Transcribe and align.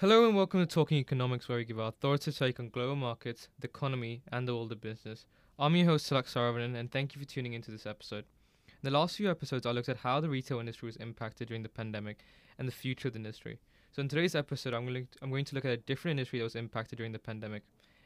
Hello 0.00 0.28
and 0.28 0.36
welcome 0.36 0.60
to 0.60 0.66
Talking 0.72 0.98
Economics, 0.98 1.48
where 1.48 1.58
we 1.58 1.64
give 1.64 1.80
our 1.80 1.88
authoritative 1.88 2.38
take 2.38 2.60
on 2.60 2.68
global 2.68 2.94
markets, 2.94 3.48
the 3.58 3.66
economy, 3.66 4.22
and 4.30 4.46
the 4.46 4.54
world 4.54 4.70
of 4.70 4.80
business. 4.80 5.26
I'm 5.58 5.74
your 5.74 5.86
host, 5.86 6.08
Tilak 6.08 6.26
Saravanan, 6.26 6.76
and 6.76 6.88
thank 6.88 7.16
you 7.16 7.20
for 7.20 7.26
tuning 7.26 7.54
into 7.54 7.72
this 7.72 7.84
episode. 7.84 8.24
In 8.68 8.76
the 8.84 8.92
last 8.92 9.16
few 9.16 9.28
episodes, 9.28 9.66
I 9.66 9.72
looked 9.72 9.88
at 9.88 9.96
how 9.96 10.20
the 10.20 10.28
retail 10.28 10.60
industry 10.60 10.86
was 10.86 10.94
impacted 10.98 11.48
during 11.48 11.64
the 11.64 11.68
pandemic 11.68 12.18
and 12.60 12.68
the 12.68 12.72
future 12.72 13.08
of 13.08 13.14
the 13.14 13.18
industry. 13.18 13.58
So, 13.90 14.00
in 14.00 14.06
today's 14.06 14.36
episode, 14.36 14.72
I'm 14.72 14.86
going, 14.86 15.08
to, 15.10 15.18
I'm 15.20 15.30
going 15.30 15.44
to 15.46 15.56
look 15.56 15.64
at 15.64 15.72
a 15.72 15.78
different 15.78 16.12
industry 16.12 16.38
that 16.38 16.44
was 16.44 16.54
impacted 16.54 16.98
during 16.98 17.10
the 17.10 17.18
pandemic, 17.18 17.64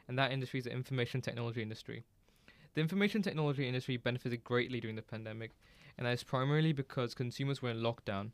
and 0.09 0.19
that 0.19 0.33
industry 0.33 0.61
is 0.61 0.65
the 0.65 0.73
information 0.73 1.21
technology 1.21 1.61
industry. 1.61 2.05
The 2.73 2.81
information 2.81 3.21
technology 3.21 3.69
industry 3.69 3.99
benefited 3.99 4.45
greatly 4.45 4.81
during 4.81 4.97
the 4.97 5.03
pandemic, 5.03 5.51
and 5.99 6.07
that 6.07 6.15
is 6.15 6.25
primarily 6.25 6.73
because 6.73 7.13
consumers 7.13 7.61
were 7.61 7.69
in 7.69 7.83
lockdown. 7.83 8.31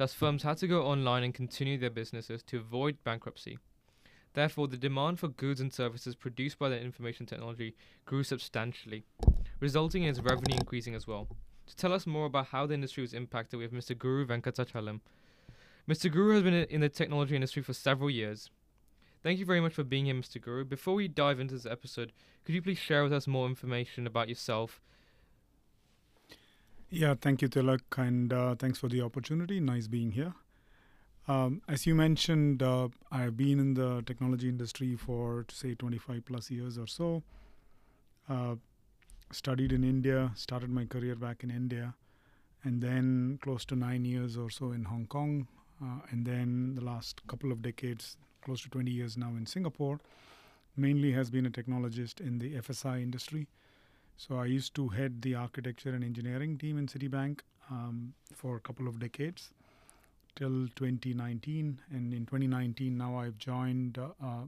Thus, 0.00 0.14
firms 0.14 0.44
had 0.44 0.56
to 0.56 0.66
go 0.66 0.84
online 0.84 1.24
and 1.24 1.34
continue 1.34 1.76
their 1.76 1.90
businesses 1.90 2.42
to 2.44 2.56
avoid 2.56 3.04
bankruptcy. 3.04 3.58
Therefore, 4.32 4.66
the 4.66 4.78
demand 4.78 5.20
for 5.20 5.28
goods 5.28 5.60
and 5.60 5.70
services 5.70 6.14
produced 6.14 6.58
by 6.58 6.70
the 6.70 6.80
information 6.80 7.26
technology 7.26 7.74
grew 8.06 8.22
substantially, 8.22 9.04
resulting 9.60 10.04
in 10.04 10.08
its 10.08 10.20
revenue 10.20 10.56
increasing 10.56 10.94
as 10.94 11.06
well. 11.06 11.28
To 11.66 11.76
tell 11.76 11.92
us 11.92 12.06
more 12.06 12.24
about 12.24 12.46
how 12.46 12.64
the 12.64 12.72
industry 12.72 13.02
was 13.02 13.12
impacted, 13.12 13.58
we 13.58 13.64
have 13.64 13.74
Mr. 13.74 13.98
Guru 13.98 14.26
Venkatachalam. 14.26 15.00
Mr. 15.86 16.10
Guru 16.10 16.32
has 16.32 16.44
been 16.44 16.54
in 16.54 16.80
the 16.80 16.88
technology 16.88 17.34
industry 17.34 17.62
for 17.62 17.74
several 17.74 18.08
years. 18.08 18.48
Thank 19.22 19.38
you 19.38 19.44
very 19.44 19.60
much 19.60 19.74
for 19.74 19.84
being 19.84 20.06
here, 20.06 20.14
Mr. 20.14 20.40
Guru. 20.40 20.64
Before 20.64 20.94
we 20.94 21.08
dive 21.08 21.40
into 21.40 21.56
this 21.56 21.66
episode, 21.66 22.14
could 22.46 22.54
you 22.54 22.62
please 22.62 22.78
share 22.78 23.02
with 23.02 23.12
us 23.12 23.26
more 23.26 23.46
information 23.46 24.06
about 24.06 24.30
yourself 24.30 24.80
yeah, 26.90 27.14
thank 27.20 27.42
you, 27.42 27.48
Tilak, 27.48 27.80
and 27.96 28.32
uh, 28.32 28.54
thanks 28.56 28.78
for 28.78 28.88
the 28.88 29.00
opportunity. 29.02 29.60
Nice 29.60 29.86
being 29.86 30.12
here. 30.12 30.34
Um, 31.28 31.62
as 31.68 31.86
you 31.86 31.94
mentioned, 31.94 32.62
uh, 32.62 32.88
I 33.12 33.22
have 33.22 33.36
been 33.36 33.60
in 33.60 33.74
the 33.74 34.02
technology 34.04 34.48
industry 34.48 34.96
for, 34.96 35.46
say, 35.52 35.74
25 35.74 36.24
plus 36.24 36.50
years 36.50 36.78
or 36.78 36.86
so. 36.88 37.22
Uh, 38.28 38.56
studied 39.30 39.72
in 39.72 39.84
India, 39.84 40.32
started 40.34 40.70
my 40.70 40.84
career 40.84 41.14
back 41.14 41.44
in 41.44 41.50
India, 41.50 41.94
and 42.64 42.82
then 42.82 43.38
close 43.42 43.64
to 43.66 43.76
nine 43.76 44.04
years 44.04 44.36
or 44.36 44.50
so 44.50 44.72
in 44.72 44.84
Hong 44.84 45.06
Kong, 45.06 45.46
uh, 45.82 46.00
and 46.10 46.26
then 46.26 46.74
the 46.74 46.84
last 46.84 47.24
couple 47.28 47.52
of 47.52 47.62
decades, 47.62 48.16
close 48.42 48.62
to 48.62 48.70
20 48.70 48.90
years 48.90 49.16
now 49.16 49.28
in 49.36 49.46
Singapore. 49.46 50.00
Mainly 50.76 51.12
has 51.12 51.30
been 51.30 51.46
a 51.46 51.50
technologist 51.50 52.20
in 52.20 52.38
the 52.38 52.54
FSI 52.56 53.02
industry 53.02 53.46
so 54.20 54.36
I 54.36 54.44
used 54.44 54.74
to 54.74 54.88
head 54.88 55.22
the 55.22 55.34
architecture 55.34 55.94
and 55.94 56.04
engineering 56.04 56.58
team 56.58 56.76
in 56.76 56.86
Citibank 56.86 57.40
um, 57.70 58.12
for 58.34 58.54
a 58.56 58.60
couple 58.60 58.86
of 58.86 58.98
decades 58.98 59.50
till 60.36 60.68
2019. 60.76 61.80
And 61.90 62.12
in 62.12 62.26
2019, 62.26 62.98
now 62.98 63.18
I've 63.18 63.38
joined 63.38 63.96
uh, 63.96 64.08
uh, 64.22 64.42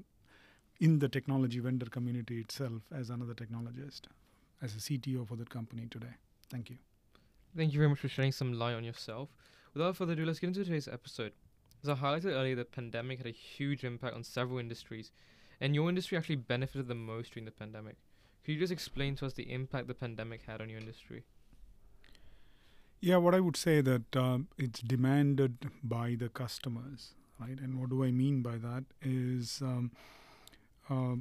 in 0.80 0.98
the 0.98 1.08
technology 1.08 1.58
vendor 1.58 1.86
community 1.86 2.38
itself 2.38 2.82
as 2.94 3.08
another 3.08 3.32
technologist, 3.32 4.02
as 4.60 4.74
a 4.74 4.78
CTO 4.78 5.26
for 5.26 5.36
that 5.36 5.48
company 5.48 5.86
today. 5.90 6.14
Thank 6.50 6.68
you. 6.68 6.76
Thank 7.56 7.72
you 7.72 7.78
very 7.78 7.88
much 7.88 8.00
for 8.00 8.08
shedding 8.08 8.32
some 8.32 8.52
light 8.52 8.74
on 8.74 8.84
yourself. 8.84 9.30
Without 9.72 9.96
further 9.96 10.12
ado, 10.12 10.26
let's 10.26 10.38
get 10.38 10.48
into 10.48 10.64
today's 10.64 10.86
episode. 10.88 11.32
As 11.82 11.88
I 11.88 11.94
highlighted 11.94 12.26
earlier, 12.26 12.56
the 12.56 12.66
pandemic 12.66 13.18
had 13.18 13.26
a 13.26 13.30
huge 13.30 13.84
impact 13.84 14.14
on 14.14 14.22
several 14.22 14.58
industries, 14.58 15.12
and 15.62 15.74
your 15.74 15.88
industry 15.88 16.18
actually 16.18 16.36
benefited 16.36 16.88
the 16.88 16.94
most 16.94 17.32
during 17.32 17.46
the 17.46 17.50
pandemic. 17.50 17.96
Could 18.44 18.52
you 18.52 18.58
just 18.58 18.72
explain 18.72 19.14
to 19.16 19.26
us 19.26 19.34
the 19.34 19.52
impact 19.52 19.86
the 19.86 19.94
pandemic 19.94 20.42
had 20.46 20.60
on 20.60 20.68
your 20.68 20.80
industry? 20.80 21.24
Yeah, 23.00 23.16
what 23.16 23.34
I 23.34 23.40
would 23.40 23.56
say 23.56 23.80
that 23.80 24.16
um, 24.16 24.48
it's 24.58 24.80
demanded 24.80 25.70
by 25.82 26.16
the 26.18 26.28
customers, 26.28 27.14
right? 27.40 27.58
And 27.58 27.80
what 27.80 27.90
do 27.90 28.04
I 28.04 28.10
mean 28.10 28.42
by 28.42 28.58
that 28.58 28.84
is 29.00 29.60
um, 29.60 29.90
uh, 30.88 31.16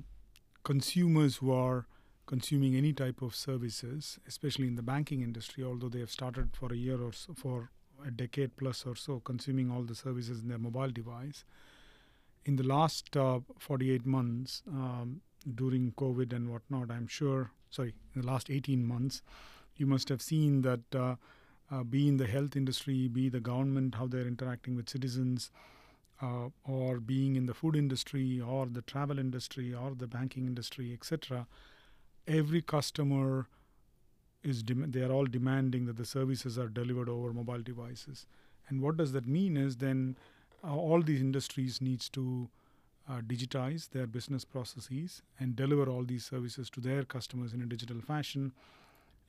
consumers 0.63 1.37
who 1.37 1.51
are 1.51 1.87
consuming 2.25 2.75
any 2.75 2.93
type 2.93 3.21
of 3.21 3.35
services, 3.35 4.19
especially 4.27 4.67
in 4.67 4.75
the 4.75 4.83
banking 4.83 5.21
industry, 5.21 5.63
although 5.63 5.89
they 5.89 5.99
have 5.99 6.11
started 6.11 6.49
for 6.53 6.71
a 6.71 6.77
year 6.77 7.01
or 7.01 7.13
so, 7.13 7.33
for 7.33 7.71
a 8.05 8.11
decade 8.11 8.55
plus 8.57 8.85
or 8.85 8.95
so, 8.95 9.19
consuming 9.19 9.69
all 9.69 9.81
the 9.83 9.95
services 9.95 10.41
in 10.41 10.47
their 10.47 10.57
mobile 10.57 10.89
device. 10.89 11.43
In 12.45 12.55
the 12.55 12.63
last 12.63 13.15
uh, 13.17 13.39
48 13.59 14.05
months, 14.05 14.63
um, 14.67 15.21
during 15.55 15.91
COVID 15.93 16.33
and 16.33 16.49
whatnot, 16.49 16.91
I'm 16.91 17.07
sure, 17.07 17.51
sorry, 17.69 17.93
in 18.15 18.21
the 18.21 18.27
last 18.27 18.49
18 18.49 18.85
months, 18.85 19.21
you 19.75 19.85
must 19.85 20.09
have 20.09 20.21
seen 20.21 20.61
that 20.61 20.95
uh, 20.95 21.15
uh, 21.71 21.83
be 21.83 22.07
in 22.07 22.17
the 22.17 22.27
health 22.27 22.55
industry, 22.55 23.07
be 23.07 23.29
the 23.29 23.39
government, 23.39 23.95
how 23.95 24.07
they're 24.07 24.27
interacting 24.27 24.75
with 24.75 24.89
citizens, 24.89 25.51
uh, 26.21 26.49
or 26.65 26.99
being 26.99 27.35
in 27.35 27.45
the 27.45 27.53
food 27.53 27.75
industry, 27.75 28.39
or 28.39 28.67
the 28.67 28.81
travel 28.83 29.17
industry, 29.17 29.73
or 29.73 29.95
the 29.95 30.07
banking 30.07 30.45
industry, 30.45 30.93
etc. 30.93 31.47
Every 32.27 32.61
customer 32.61 33.47
is 34.43 34.63
they 34.65 35.01
are 35.01 35.11
all 35.11 35.25
demanding 35.25 35.85
that 35.85 35.97
the 35.97 36.05
services 36.05 36.57
are 36.57 36.67
delivered 36.67 37.09
over 37.09 37.33
mobile 37.33 37.61
devices. 37.61 38.25
And 38.67 38.81
what 38.81 38.97
does 38.97 39.11
that 39.13 39.27
mean 39.27 39.57
is 39.57 39.77
then 39.77 40.17
uh, 40.63 40.75
all 40.75 41.01
these 41.01 41.21
industries 41.21 41.81
needs 41.81 42.09
to 42.09 42.49
uh, 43.09 43.21
digitize 43.21 43.89
their 43.89 44.07
business 44.07 44.45
processes 44.45 45.21
and 45.39 45.55
deliver 45.55 45.89
all 45.89 46.03
these 46.03 46.25
services 46.25 46.69
to 46.71 46.79
their 46.79 47.03
customers 47.03 47.53
in 47.53 47.61
a 47.61 47.65
digital 47.65 48.01
fashion. 48.01 48.53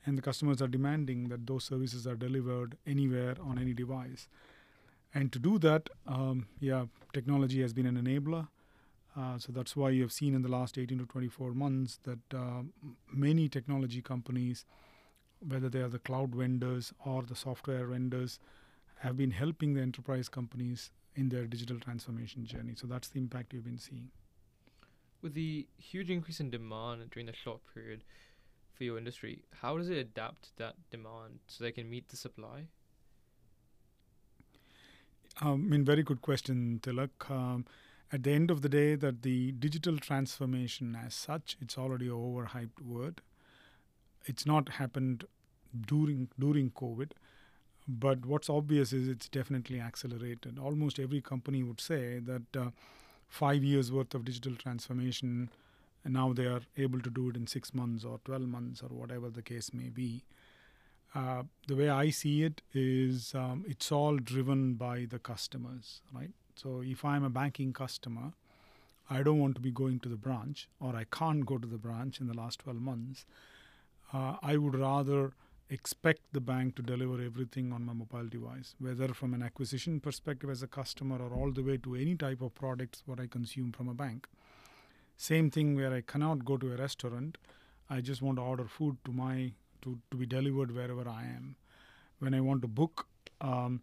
And 0.05 0.17
the 0.17 0.21
customers 0.21 0.61
are 0.61 0.67
demanding 0.67 1.29
that 1.29 1.47
those 1.47 1.63
services 1.63 2.05
are 2.05 2.15
delivered 2.15 2.77
anywhere 2.85 3.35
on 3.41 3.57
any 3.57 3.73
device. 3.73 4.27
And 5.13 5.31
to 5.31 5.39
do 5.39 5.59
that, 5.59 5.89
um, 6.07 6.47
yeah, 6.59 6.85
technology 7.13 7.61
has 7.61 7.73
been 7.73 7.85
an 7.85 8.01
enabler. 8.01 8.47
Uh, 9.15 9.37
so 9.37 9.51
that's 9.51 9.75
why 9.75 9.91
you 9.91 10.01
have 10.01 10.11
seen 10.11 10.33
in 10.33 10.41
the 10.41 10.49
last 10.49 10.77
18 10.77 10.97
to 10.97 11.05
24 11.05 11.53
months 11.53 11.99
that 12.03 12.19
uh, 12.35 12.63
many 13.11 13.47
technology 13.47 14.01
companies, 14.01 14.65
whether 15.47 15.69
they 15.69 15.79
are 15.79 15.89
the 15.89 15.99
cloud 15.99 16.33
vendors 16.33 16.93
or 17.05 17.21
the 17.21 17.35
software 17.35 17.85
vendors, 17.85 18.39
have 19.03 19.17
been 19.17 19.31
helping 19.31 19.73
the 19.73 19.81
enterprise 19.81 20.29
companies 20.29 20.89
in 21.15 21.27
their 21.27 21.45
digital 21.45 21.77
transformation 21.77 22.45
journey. 22.45 22.73
So 22.75 22.87
that's 22.87 23.09
the 23.09 23.19
impact 23.19 23.53
you've 23.53 23.65
been 23.65 23.77
seeing. 23.77 24.09
With 25.21 25.33
the 25.33 25.67
huge 25.77 26.09
increase 26.09 26.39
in 26.39 26.49
demand 26.49 27.09
during 27.11 27.25
the 27.25 27.33
short 27.33 27.59
period 27.73 28.03
for 28.73 28.85
your 28.85 28.97
industry, 28.97 29.43
how 29.61 29.77
does 29.77 29.89
it 29.89 29.97
adapt 29.97 30.55
that 30.57 30.75
demand 30.89 31.39
so 31.47 31.63
they 31.63 31.73
can 31.73 31.89
meet 31.89 32.07
the 32.09 32.17
supply? 32.17 32.67
Um, 35.41 35.65
I 35.67 35.71
mean, 35.71 35.83
very 35.83 36.03
good 36.03 36.21
question, 36.21 36.79
Tilak. 36.81 37.29
Um, 37.29 37.65
at 38.11 38.23
the 38.23 38.31
end 38.31 38.51
of 38.51 38.61
the 38.61 38.69
day, 38.69 38.95
that 38.95 39.23
the 39.23 39.51
digital 39.51 39.97
transformation 39.97 40.97
as 41.05 41.13
such, 41.13 41.57
it's 41.59 41.77
already 41.77 42.07
a 42.07 42.11
overhyped 42.11 42.81
word. 42.85 43.21
It's 44.25 44.45
not 44.45 44.69
happened 44.69 45.25
during 45.87 46.29
during 46.39 46.71
COVID. 46.71 47.11
But 47.87 48.25
what's 48.25 48.49
obvious 48.49 48.93
is 48.93 49.07
it's 49.07 49.27
definitely 49.27 49.79
accelerated. 49.79 50.57
Almost 50.57 50.99
every 50.99 51.21
company 51.21 51.63
would 51.63 51.81
say 51.81 52.19
that 52.19 52.55
uh, 52.57 52.69
five 53.27 53.63
years 53.63 53.91
worth 53.91 54.13
of 54.13 54.25
digital 54.25 54.55
transformation, 54.55 55.49
and 56.05 56.13
now 56.13 56.33
they 56.33 56.45
are 56.45 56.61
able 56.77 57.01
to 57.01 57.09
do 57.09 57.29
it 57.29 57.35
in 57.35 57.47
six 57.47 57.73
months 57.73 58.05
or 58.05 58.19
12 58.25 58.43
months 58.43 58.81
or 58.81 58.89
whatever 58.89 59.29
the 59.29 59.41
case 59.41 59.73
may 59.73 59.89
be. 59.89 60.23
Uh, 61.15 61.43
the 61.67 61.75
way 61.75 61.89
I 61.89 62.09
see 62.09 62.43
it 62.43 62.61
is 62.73 63.35
um, 63.35 63.65
it's 63.67 63.91
all 63.91 64.17
driven 64.17 64.73
by 64.73 65.05
the 65.09 65.19
customers, 65.19 66.01
right? 66.13 66.31
So 66.55 66.81
if 66.83 67.05
I'm 67.05 67.23
a 67.23 67.29
banking 67.29 67.73
customer, 67.73 68.33
I 69.09 69.21
don't 69.21 69.39
want 69.39 69.55
to 69.55 69.61
be 69.61 69.71
going 69.71 69.99
to 70.01 70.09
the 70.09 70.15
branch 70.15 70.69
or 70.79 70.95
I 70.95 71.05
can't 71.11 71.45
go 71.45 71.57
to 71.57 71.67
the 71.67 71.77
branch 71.77 72.19
in 72.19 72.27
the 72.27 72.33
last 72.33 72.59
12 72.59 72.79
months. 72.79 73.25
Uh, 74.11 74.37
I 74.41 74.57
would 74.57 74.75
rather 74.75 75.33
expect 75.73 76.21
the 76.33 76.39
bank 76.39 76.75
to 76.75 76.83
deliver 76.83 77.19
everything 77.19 77.73
on 77.73 77.83
my 77.83 77.93
mobile 77.93 78.29
device, 78.29 78.75
whether 78.79 79.07
from 79.13 79.33
an 79.33 79.41
acquisition 79.41 79.99
perspective 79.99 80.49
as 80.51 80.61
a 80.61 80.67
customer 80.67 81.17
or 81.17 81.33
all 81.33 81.51
the 81.51 81.63
way 81.63 81.77
to 81.77 81.95
any 81.95 82.15
type 82.15 82.41
of 82.41 82.53
products 82.53 83.01
what 83.07 83.19
I 83.19 83.25
consume 83.25 83.71
from 83.71 83.89
a 83.89 83.93
bank. 83.95 84.27
Same 85.17 85.49
thing 85.49 85.75
where 85.75 85.91
I 85.91 86.01
cannot 86.01 86.45
go 86.45 86.57
to 86.57 86.73
a 86.73 86.77
restaurant, 86.77 87.39
I 87.89 88.01
just 88.01 88.21
want 88.21 88.37
to 88.37 88.43
order 88.43 88.65
food 88.65 88.97
to 89.05 89.11
my 89.11 89.53
to, 89.81 89.97
to 90.11 90.17
be 90.17 90.27
delivered 90.27 90.71
wherever 90.71 91.09
I 91.09 91.23
am. 91.23 91.55
When 92.19 92.33
I 92.35 92.41
want 92.41 92.61
to 92.61 92.67
book 92.67 93.07
um, 93.41 93.81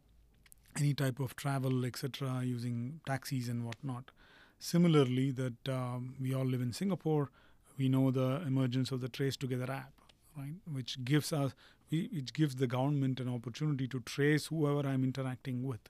any 0.79 0.95
type 0.95 1.19
of 1.19 1.35
travel, 1.37 1.85
etc., 1.85 2.43
using 2.45 3.01
taxis 3.05 3.49
and 3.49 3.67
whatnot. 3.67 4.13
Similarly, 4.61 5.33
that 5.33 5.69
um, 5.69 6.15
we 6.21 6.35
all 6.35 6.45
live 6.45 6.63
in 6.63 6.73
Singapore, 6.73 7.31
we 7.77 7.89
know 7.89 8.11
the 8.11 8.43
emergence 8.47 8.93
of 8.93 9.01
the 9.01 9.09
Trace 9.09 9.37
Together 9.37 9.71
app 9.71 9.93
right? 10.37 10.55
Which 10.71 11.05
gives 11.05 11.33
us, 11.33 11.53
which 11.91 12.33
gives 12.33 12.57
the 12.57 12.67
government 12.67 13.21
an 13.21 13.29
opportunity 13.29 13.89
to 13.89 14.01
trace 14.01 14.47
whoever 14.47 14.89
I'm 14.89 15.05
interacting 15.05 15.65
with. 15.65 15.89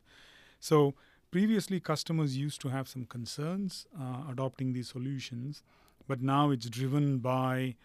So 0.59 0.95
previously, 1.31 1.81
customers 1.81 2.37
used 2.37 2.61
to 2.63 2.69
have 2.69 2.89
some 2.89 3.07
concerns 3.07 3.87
uh, 3.99 4.31
adopting 4.31 4.73
these 4.73 4.89
solutions, 4.89 5.63
but 6.09 6.21
now 6.21 6.51
it's 6.51 6.69
driven 6.69 7.19
by 7.19 7.77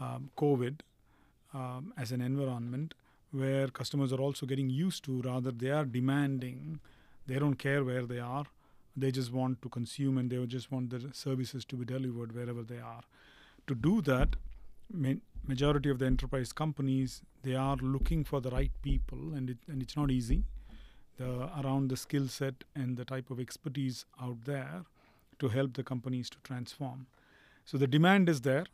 um, 0.00 0.30
COVID 0.36 0.80
um, 1.52 1.92
as 1.96 2.12
an 2.12 2.20
environment 2.20 2.94
where 3.30 3.68
customers 3.68 4.12
are 4.12 4.20
also 4.20 4.46
getting 4.46 4.70
used 4.70 5.04
to. 5.04 5.20
Rather, 5.22 5.50
they 5.50 5.70
are 5.70 5.84
demanding. 5.84 6.80
They 7.26 7.38
don't 7.38 7.56
care 7.56 7.84
where 7.84 8.06
they 8.06 8.20
are. 8.20 8.44
They 8.96 9.10
just 9.10 9.32
want 9.32 9.60
to 9.62 9.68
consume 9.68 10.18
and 10.18 10.30
they 10.30 10.44
just 10.46 10.70
want 10.70 10.90
the 10.90 11.10
services 11.12 11.64
to 11.66 11.76
be 11.76 11.84
delivered 11.84 12.34
wherever 12.34 12.62
they 12.62 12.78
are. 12.78 13.02
To 13.66 13.74
do 13.74 14.00
that, 14.02 14.36
majority 15.46 15.90
of 15.90 15.98
the 15.98 16.06
enterprise 16.06 16.52
companies 16.52 17.22
they 17.42 17.54
are 17.54 17.76
looking 17.76 18.24
for 18.24 18.40
the 18.40 18.50
right 18.50 18.72
people, 18.82 19.34
and 19.34 19.50
it, 19.50 19.58
and 19.68 19.82
it's 19.82 19.96
not 19.96 20.10
easy. 20.10 20.44
The 21.18 21.50
around 21.60 21.88
the 21.88 21.96
skill 21.96 22.26
set 22.26 22.64
and 22.74 22.96
the 22.96 23.04
type 23.04 23.30
of 23.30 23.38
expertise 23.38 24.04
out 24.20 24.44
there 24.46 24.84
to 25.38 25.48
help 25.48 25.74
the 25.74 25.84
companies 25.84 26.30
to 26.30 26.38
transform. 26.42 27.06
So 27.64 27.78
the 27.78 27.86
demand 27.86 28.28
is 28.28 28.40
there. 28.40 28.64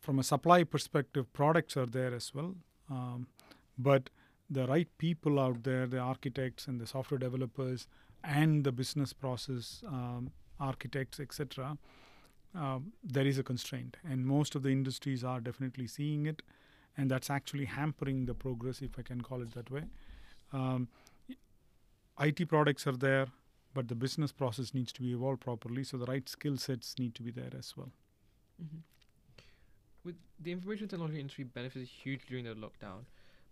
From 0.00 0.18
a 0.18 0.22
supply 0.22 0.64
perspective, 0.64 1.30
products 1.32 1.76
are 1.76 1.86
there 1.86 2.14
as 2.14 2.32
well, 2.34 2.54
um, 2.90 3.26
but 3.78 4.08
the 4.48 4.66
right 4.66 4.88
people 4.98 5.38
out 5.38 5.62
there, 5.64 5.86
the 5.86 5.98
architects 5.98 6.66
and 6.66 6.80
the 6.80 6.86
software 6.86 7.18
developers, 7.18 7.86
and 8.24 8.64
the 8.64 8.72
business 8.72 9.12
process 9.12 9.82
um, 9.86 10.30
architects, 10.58 11.20
etc., 11.20 11.76
um, 12.54 12.92
there 13.04 13.26
is 13.26 13.38
a 13.38 13.42
constraint, 13.42 13.96
and 14.08 14.26
most 14.26 14.54
of 14.54 14.62
the 14.62 14.70
industries 14.70 15.22
are 15.22 15.40
definitely 15.40 15.86
seeing 15.86 16.26
it, 16.26 16.42
and 16.96 17.10
that's 17.10 17.30
actually 17.30 17.66
hampering 17.66 18.26
the 18.26 18.34
progress, 18.34 18.82
if 18.82 18.98
I 18.98 19.02
can 19.02 19.20
call 19.20 19.42
it 19.42 19.52
that 19.54 19.70
way. 19.70 19.84
Um, 20.52 20.88
IT 22.20 22.48
products 22.48 22.86
are 22.86 22.96
there, 22.96 23.26
but 23.72 23.88
the 23.88 23.94
business 23.94 24.32
process 24.32 24.74
needs 24.74 24.92
to 24.92 25.02
be 25.02 25.12
evolved 25.12 25.40
properly, 25.40 25.84
so 25.84 25.96
the 25.96 26.06
right 26.06 26.28
skill 26.28 26.56
sets 26.56 26.98
need 26.98 27.14
to 27.14 27.22
be 27.22 27.30
there 27.30 27.50
as 27.56 27.76
well. 27.76 27.92
Mm-hmm. 28.62 28.78
With 30.04 30.16
the 30.40 30.52
information 30.52 30.88
technology 30.88 31.20
industry 31.20 31.44
benefited 31.44 31.86
hugely 31.86 32.26
during 32.28 32.44
the 32.44 32.54
lockdown, 32.54 33.04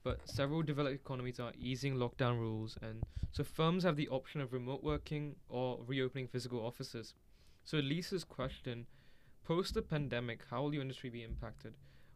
but 0.02 0.28
several 0.28 0.62
developed 0.62 0.96
economies 0.96 1.38
are 1.38 1.52
easing 1.60 1.96
lockdown 1.96 2.38
rules, 2.38 2.76
and 2.82 3.02
so 3.32 3.44
firms 3.44 3.84
have 3.84 3.96
the 3.96 4.08
option 4.08 4.40
of 4.40 4.52
remote 4.52 4.82
working 4.82 5.36
or 5.48 5.78
reopening 5.86 6.26
physical 6.26 6.64
offices. 6.64 7.14
So 7.68 7.76
Lisa's 7.76 8.24
question: 8.24 8.86
Post 9.44 9.74
the 9.74 9.82
pandemic, 9.82 10.40
how 10.48 10.62
will 10.62 10.72
your 10.72 10.80
industry 10.80 11.10
be 11.10 11.22
impacted? 11.22 11.74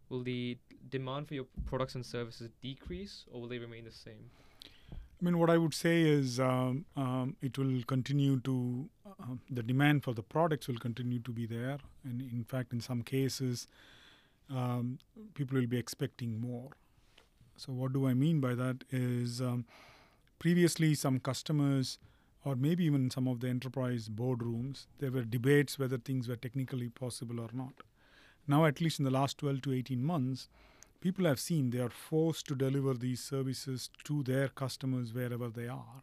Will 0.08 0.22
the 0.22 0.56
demand 0.88 1.28
for 1.28 1.34
your 1.34 1.44
products 1.66 1.94
and 1.94 2.06
services 2.06 2.48
decrease, 2.62 3.26
or 3.30 3.42
will 3.42 3.48
they 3.48 3.58
remain 3.58 3.84
the 3.84 3.92
same? 3.92 4.30
I 4.90 5.20
mean, 5.20 5.38
what 5.38 5.50
I 5.50 5.58
would 5.58 5.74
say 5.74 6.00
is 6.00 6.40
um, 6.40 6.86
um, 6.96 7.36
it 7.42 7.58
will 7.58 7.82
continue 7.86 8.40
to, 8.40 8.88
uh, 9.06 9.34
the 9.50 9.62
demand 9.62 10.04
for 10.04 10.14
the 10.14 10.22
products 10.22 10.68
will 10.68 10.78
continue 10.78 11.18
to 11.18 11.30
be 11.30 11.44
there. 11.44 11.76
And 12.02 12.22
in 12.22 12.44
fact, 12.44 12.72
in 12.72 12.80
some 12.80 13.02
cases, 13.02 13.66
um, 14.48 15.00
people 15.34 15.58
will 15.58 15.66
be 15.66 15.78
expecting 15.78 16.40
more. 16.40 16.70
So, 17.58 17.74
what 17.74 17.92
do 17.92 18.08
I 18.08 18.14
mean 18.14 18.40
by 18.40 18.54
that 18.54 18.84
is 18.90 19.42
um, 19.42 19.66
previously, 20.38 20.94
some 20.94 21.20
customers, 21.20 21.98
or 22.44 22.56
maybe 22.56 22.84
even 22.84 23.10
some 23.10 23.28
of 23.28 23.40
the 23.40 23.48
enterprise 23.48 24.08
boardrooms, 24.08 24.86
there 24.98 25.10
were 25.10 25.22
debates 25.22 25.78
whether 25.78 25.98
things 25.98 26.28
were 26.28 26.36
technically 26.36 26.88
possible 26.88 27.40
or 27.40 27.50
not. 27.52 27.74
Now, 28.48 28.64
at 28.64 28.80
least 28.80 28.98
in 28.98 29.04
the 29.04 29.10
last 29.10 29.38
12 29.38 29.62
to 29.62 29.72
18 29.72 30.02
months, 30.02 30.48
people 31.00 31.24
have 31.26 31.38
seen 31.38 31.70
they 31.70 31.78
are 31.78 31.90
forced 31.90 32.46
to 32.46 32.56
deliver 32.56 32.94
these 32.94 33.22
services 33.22 33.90
to 34.04 34.22
their 34.24 34.48
customers 34.48 35.12
wherever 35.12 35.48
they 35.48 35.68
are. 35.68 36.02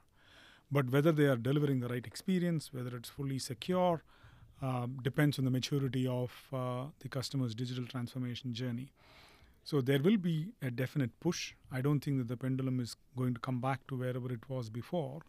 But 0.71 0.91
whether 0.91 1.11
they 1.11 1.25
are 1.25 1.35
delivering 1.35 1.79
the 1.79 1.89
right 1.89 2.05
experience, 2.05 2.71
whether 2.71 2.95
it's 2.95 3.09
fully 3.09 3.39
secure, 3.39 4.03
uh, 4.61 4.87
depends 5.03 5.39
on 5.39 5.45
the 5.45 5.51
maturity 5.51 6.07
of 6.07 6.31
uh, 6.53 6.85
the 6.99 7.09
customer's 7.09 7.55
digital 7.55 7.85
transformation 7.85 8.53
journey. 8.53 8.91
So 9.63 9.81
there 9.81 9.99
will 10.01 10.17
be 10.17 10.49
a 10.61 10.71
definite 10.71 11.17
push. 11.19 11.53
I 11.71 11.81
don't 11.81 11.99
think 11.99 12.17
that 12.17 12.27
the 12.27 12.37
pendulum 12.37 12.79
is 12.79 12.95
going 13.17 13.33
to 13.33 13.39
come 13.39 13.59
back 13.59 13.85
to 13.87 13.95
wherever 13.95 14.31
it 14.31 14.49
was 14.49 14.69
before. 14.69 15.21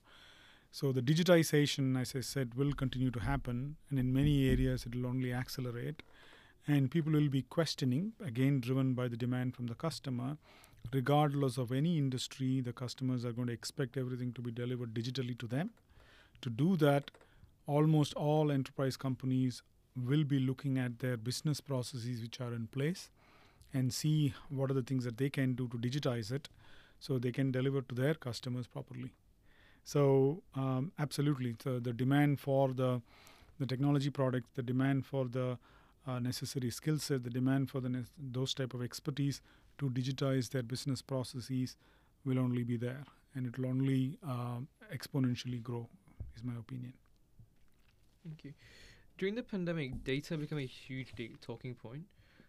So 0.72 0.92
the 0.92 1.02
digitization, 1.02 2.00
as 2.00 2.14
I 2.14 2.20
said, 2.20 2.54
will 2.54 2.72
continue 2.72 3.10
to 3.10 3.20
happen, 3.20 3.76
and 3.90 3.98
in 3.98 4.12
many 4.12 4.42
mm-hmm. 4.42 4.52
areas 4.52 4.86
it 4.86 4.94
will 4.94 5.06
only 5.06 5.32
accelerate. 5.32 6.02
And 6.68 6.90
people 6.90 7.12
will 7.12 7.28
be 7.28 7.42
questioning 7.42 8.12
again 8.24 8.60
driven 8.60 8.94
by 8.94 9.08
the 9.08 9.16
demand 9.16 9.56
from 9.56 9.66
the 9.66 9.74
customer. 9.74 10.36
Regardless 10.92 11.58
of 11.58 11.72
any 11.72 11.98
industry 11.98 12.60
the 12.60 12.72
customers 12.72 13.24
are 13.24 13.32
going 13.32 13.48
to 13.48 13.52
expect 13.52 13.96
everything 13.96 14.32
to 14.34 14.40
be 14.40 14.52
delivered 14.52 14.94
digitally 14.94 15.36
to 15.38 15.46
them. 15.48 15.70
To 16.42 16.50
do 16.50 16.76
that 16.76 17.10
almost 17.66 18.14
all 18.14 18.52
enterprise 18.52 18.96
companies 18.96 19.62
will 19.96 20.24
be 20.24 20.38
looking 20.38 20.78
at 20.78 21.00
their 21.00 21.16
business 21.16 21.60
processes 21.60 22.20
which 22.20 22.40
are 22.40 22.54
in 22.54 22.68
place 22.68 23.10
and 23.74 23.92
see 23.92 24.34
what 24.48 24.70
are 24.70 24.74
the 24.74 24.82
things 24.82 25.04
that 25.04 25.18
they 25.18 25.30
can 25.30 25.54
do 25.54 25.68
to 25.68 25.76
digitize 25.76 26.30
it 26.32 26.48
so 26.98 27.18
they 27.18 27.32
can 27.32 27.50
deliver 27.50 27.82
to 27.82 27.94
their 27.94 28.14
customers 28.14 28.66
properly 28.66 29.12
so 29.92 30.02
um, 30.54 30.92
absolutely 30.98 31.52
so 31.64 31.78
the 31.88 31.92
demand 31.92 32.40
for 32.46 32.64
the 32.80 32.90
the 33.58 33.66
technology 33.66 34.10
products 34.10 34.50
the 34.54 34.62
demand 34.62 35.06
for 35.12 35.24
the 35.36 35.58
uh, 36.06 36.18
necessary 36.18 36.70
skill 36.70 36.98
set, 36.98 37.24
the 37.24 37.30
demand 37.30 37.70
for 37.70 37.80
the 37.80 37.88
ne- 37.88 38.04
those 38.18 38.54
type 38.54 38.74
of 38.74 38.82
expertise 38.82 39.40
to 39.78 39.90
digitize 39.90 40.50
their 40.50 40.62
business 40.62 41.02
processes 41.02 41.76
will 42.24 42.38
only 42.38 42.62
be 42.62 42.76
there, 42.76 43.04
and 43.34 43.46
it 43.46 43.58
will 43.58 43.66
only 43.66 44.18
uh, 44.26 44.58
exponentially 44.94 45.62
grow. 45.62 45.88
Is 46.36 46.44
my 46.44 46.58
opinion. 46.58 46.92
Thank 48.24 48.44
you. 48.44 48.52
During 49.18 49.34
the 49.34 49.42
pandemic, 49.42 50.04
data 50.04 50.38
became 50.38 50.58
a 50.58 50.66
huge 50.66 51.12
talking 51.40 51.74
point, 51.74 52.04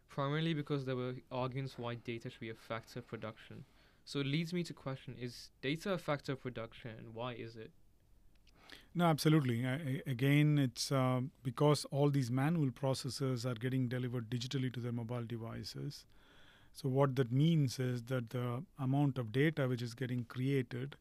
primarily 0.10 0.54
because 0.54 0.86
there 0.86 0.96
were 0.96 1.16
arguments 1.32 1.78
why 1.78 1.96
data 1.96 2.30
should 2.30 2.40
be 2.40 2.50
a 2.50 2.54
factor 2.56 3.00
of 3.00 3.08
production. 3.08 3.66
So 4.06 4.20
it 4.20 4.28
leads 4.28 4.54
me 4.54 4.64
to 4.64 4.74
question: 4.74 5.16
Is 5.20 5.50
data 5.62 5.94
a 5.94 5.98
factor 5.98 6.34
of 6.34 6.42
production, 6.42 6.92
and 6.98 7.14
why 7.14 7.34
is 7.34 7.56
it? 7.56 7.72
No, 8.94 9.06
absolutely. 9.06 9.66
I, 9.66 10.02
again, 10.06 10.58
it's 10.58 10.92
uh, 10.92 11.22
because 11.44 11.86
all 11.92 12.10
these 12.10 12.30
manual 12.30 12.72
processes 12.72 13.46
are 13.46 13.54
getting 13.54 13.88
delivered 13.88 14.30
digitally 14.30 14.74
to 14.74 14.82
their 14.82 14.92
mobile 14.92 15.24
devices. 15.24 16.06
So, 16.74 16.90
what 16.90 17.16
that 17.16 17.32
means 17.32 17.80
is 17.80 18.04
that 18.04 18.32
the 18.32 18.64
amount 18.80 19.18
of 19.18 19.32
data 19.32 19.68
which 19.68 19.82
is 19.82 19.94
getting 19.94 20.26
created 20.26 20.98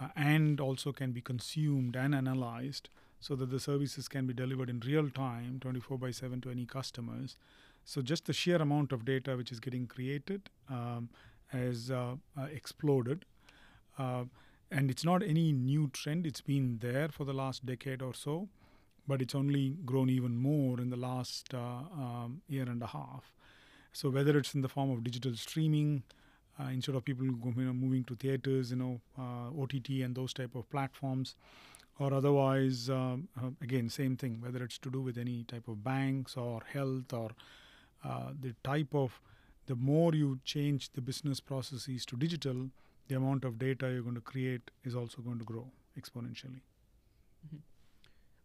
uh, 0.00 0.08
and 0.14 0.60
also 0.60 0.92
can 0.92 1.12
be 1.12 1.20
consumed 1.20 1.96
and 1.96 2.14
analyzed 2.14 2.88
so 3.20 3.34
that 3.34 3.50
the 3.50 3.58
services 3.58 4.06
can 4.06 4.26
be 4.26 4.34
delivered 4.34 4.70
in 4.70 4.80
real 4.80 5.10
time, 5.10 5.58
24 5.60 5.98
by 5.98 6.10
7 6.12 6.40
to 6.42 6.50
any 6.50 6.66
customers. 6.66 7.36
So, 7.84 8.00
just 8.00 8.26
the 8.26 8.32
sheer 8.32 8.56
amount 8.56 8.92
of 8.92 9.04
data 9.04 9.36
which 9.36 9.50
is 9.50 9.58
getting 9.58 9.86
created 9.86 10.50
um, 10.68 11.08
has 11.48 11.90
uh, 11.90 12.16
uh 12.36 12.42
exploded. 12.52 13.24
Uh, 13.98 14.24
and 14.70 14.90
it's 14.90 15.04
not 15.04 15.22
any 15.22 15.50
new 15.52 15.88
trend, 15.88 16.26
it's 16.26 16.40
been 16.42 16.78
there 16.80 17.08
for 17.08 17.24
the 17.24 17.32
last 17.32 17.64
decade 17.64 18.02
or 18.02 18.12
so, 18.12 18.48
but 19.06 19.22
it's 19.22 19.34
only 19.34 19.76
grown 19.84 20.10
even 20.10 20.36
more 20.36 20.78
in 20.78 20.90
the 20.90 20.96
last 20.96 21.54
um, 21.54 22.42
year 22.48 22.64
and 22.64 22.82
a 22.82 22.86
half. 22.86 23.32
So, 23.92 24.10
whether 24.10 24.36
it's 24.36 24.54
in 24.54 24.60
the 24.60 24.68
form 24.68 24.90
of 24.90 25.02
digital 25.02 25.34
streaming, 25.34 26.02
uh, 26.60 26.66
instead 26.66 26.94
of 26.94 27.04
people 27.04 27.24
you 27.24 27.52
know, 27.56 27.72
moving 27.72 28.04
to 28.04 28.14
theaters, 28.14 28.70
you 28.70 28.76
know, 28.76 29.00
uh, 29.18 29.62
OTT 29.62 30.02
and 30.02 30.14
those 30.14 30.34
type 30.34 30.54
of 30.54 30.68
platforms, 30.70 31.34
or 31.98 32.12
otherwise, 32.12 32.90
um, 32.90 33.28
uh, 33.42 33.48
again, 33.62 33.88
same 33.88 34.16
thing, 34.16 34.40
whether 34.40 34.62
it's 34.62 34.78
to 34.78 34.90
do 34.90 35.00
with 35.00 35.16
any 35.16 35.44
type 35.44 35.66
of 35.66 35.82
banks 35.82 36.36
or 36.36 36.60
health 36.70 37.12
or 37.12 37.30
the 38.40 38.54
type 38.62 38.94
of, 38.94 39.18
the 39.68 39.76
more 39.76 40.14
you 40.14 40.40
change 40.44 40.90
the 40.92 41.02
business 41.02 41.40
processes 41.40 42.06
to 42.06 42.16
digital, 42.16 42.70
the 43.06 43.14
amount 43.14 43.44
of 43.44 43.58
data 43.58 43.90
you're 43.90 44.02
going 44.02 44.14
to 44.14 44.20
create 44.20 44.70
is 44.82 44.96
also 44.96 45.20
going 45.20 45.38
to 45.38 45.44
grow 45.44 45.70
exponentially. 45.98 46.62
Mm-hmm. 47.46 47.58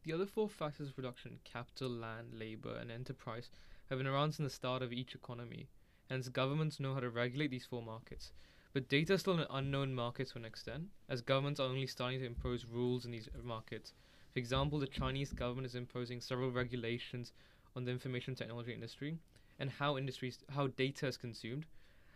The 0.03 0.11
other 0.13 0.25
four 0.25 0.49
factors 0.49 0.89
of 0.89 0.95
production 0.95 1.39
capital, 1.45 1.89
land, 1.89 2.33
labor, 2.33 2.75
and 2.75 2.91
enterprise 2.91 3.49
have 3.89 3.99
been 3.99 4.07
around 4.07 4.33
since 4.33 4.51
the 4.51 4.55
start 4.55 4.81
of 4.81 4.91
each 4.91 5.15
economy, 5.15 5.69
hence, 6.09 6.27
governments 6.27 6.81
know 6.81 6.93
how 6.93 6.99
to 6.99 7.09
regulate 7.09 7.51
these 7.51 7.65
four 7.65 7.81
markets. 7.81 8.33
But 8.73 8.89
data 8.89 9.13
is 9.13 9.21
still 9.21 9.39
an 9.39 9.47
unknown 9.49 9.95
market 9.95 10.27
to 10.29 10.39
an 10.39 10.45
extent, 10.45 10.89
as 11.07 11.21
governments 11.21 11.61
are 11.61 11.69
only 11.69 11.87
starting 11.87 12.19
to 12.19 12.25
impose 12.25 12.65
rules 12.65 13.05
in 13.05 13.11
these 13.11 13.29
markets. 13.41 13.93
For 14.33 14.39
example, 14.39 14.77
the 14.77 14.87
Chinese 14.87 15.31
government 15.31 15.67
is 15.67 15.75
imposing 15.75 16.19
several 16.19 16.51
regulations 16.51 17.31
on 17.77 17.85
the 17.85 17.91
information 17.91 18.35
technology 18.35 18.73
industry 18.73 19.19
and 19.59 19.69
how 19.69 19.97
industries 19.97 20.39
how 20.49 20.67
data 20.67 21.07
is 21.07 21.17
consumed, 21.17 21.65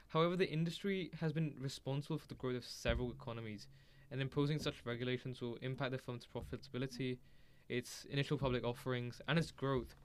However, 0.09 0.37
the 0.37 0.49
industry 0.49 1.11
has 1.19 1.33
been 1.33 1.53
responsible 1.59 2.17
for 2.17 2.27
the 2.27 2.35
growth 2.35 2.55
of 2.55 2.65
several 2.65 3.11
economies, 3.11 3.67
and 4.09 4.21
imposing 4.21 4.59
such 4.59 4.85
regulations 4.85 5.41
will 5.41 5.55
impact 5.61 5.91
the 5.91 5.97
firm's 5.97 6.25
profitability, 6.25 7.17
its 7.67 8.05
initial 8.05 8.37
public 8.37 8.63
offerings, 8.63 9.21
and 9.27 9.37
its 9.37 9.51
growth. 9.51 9.95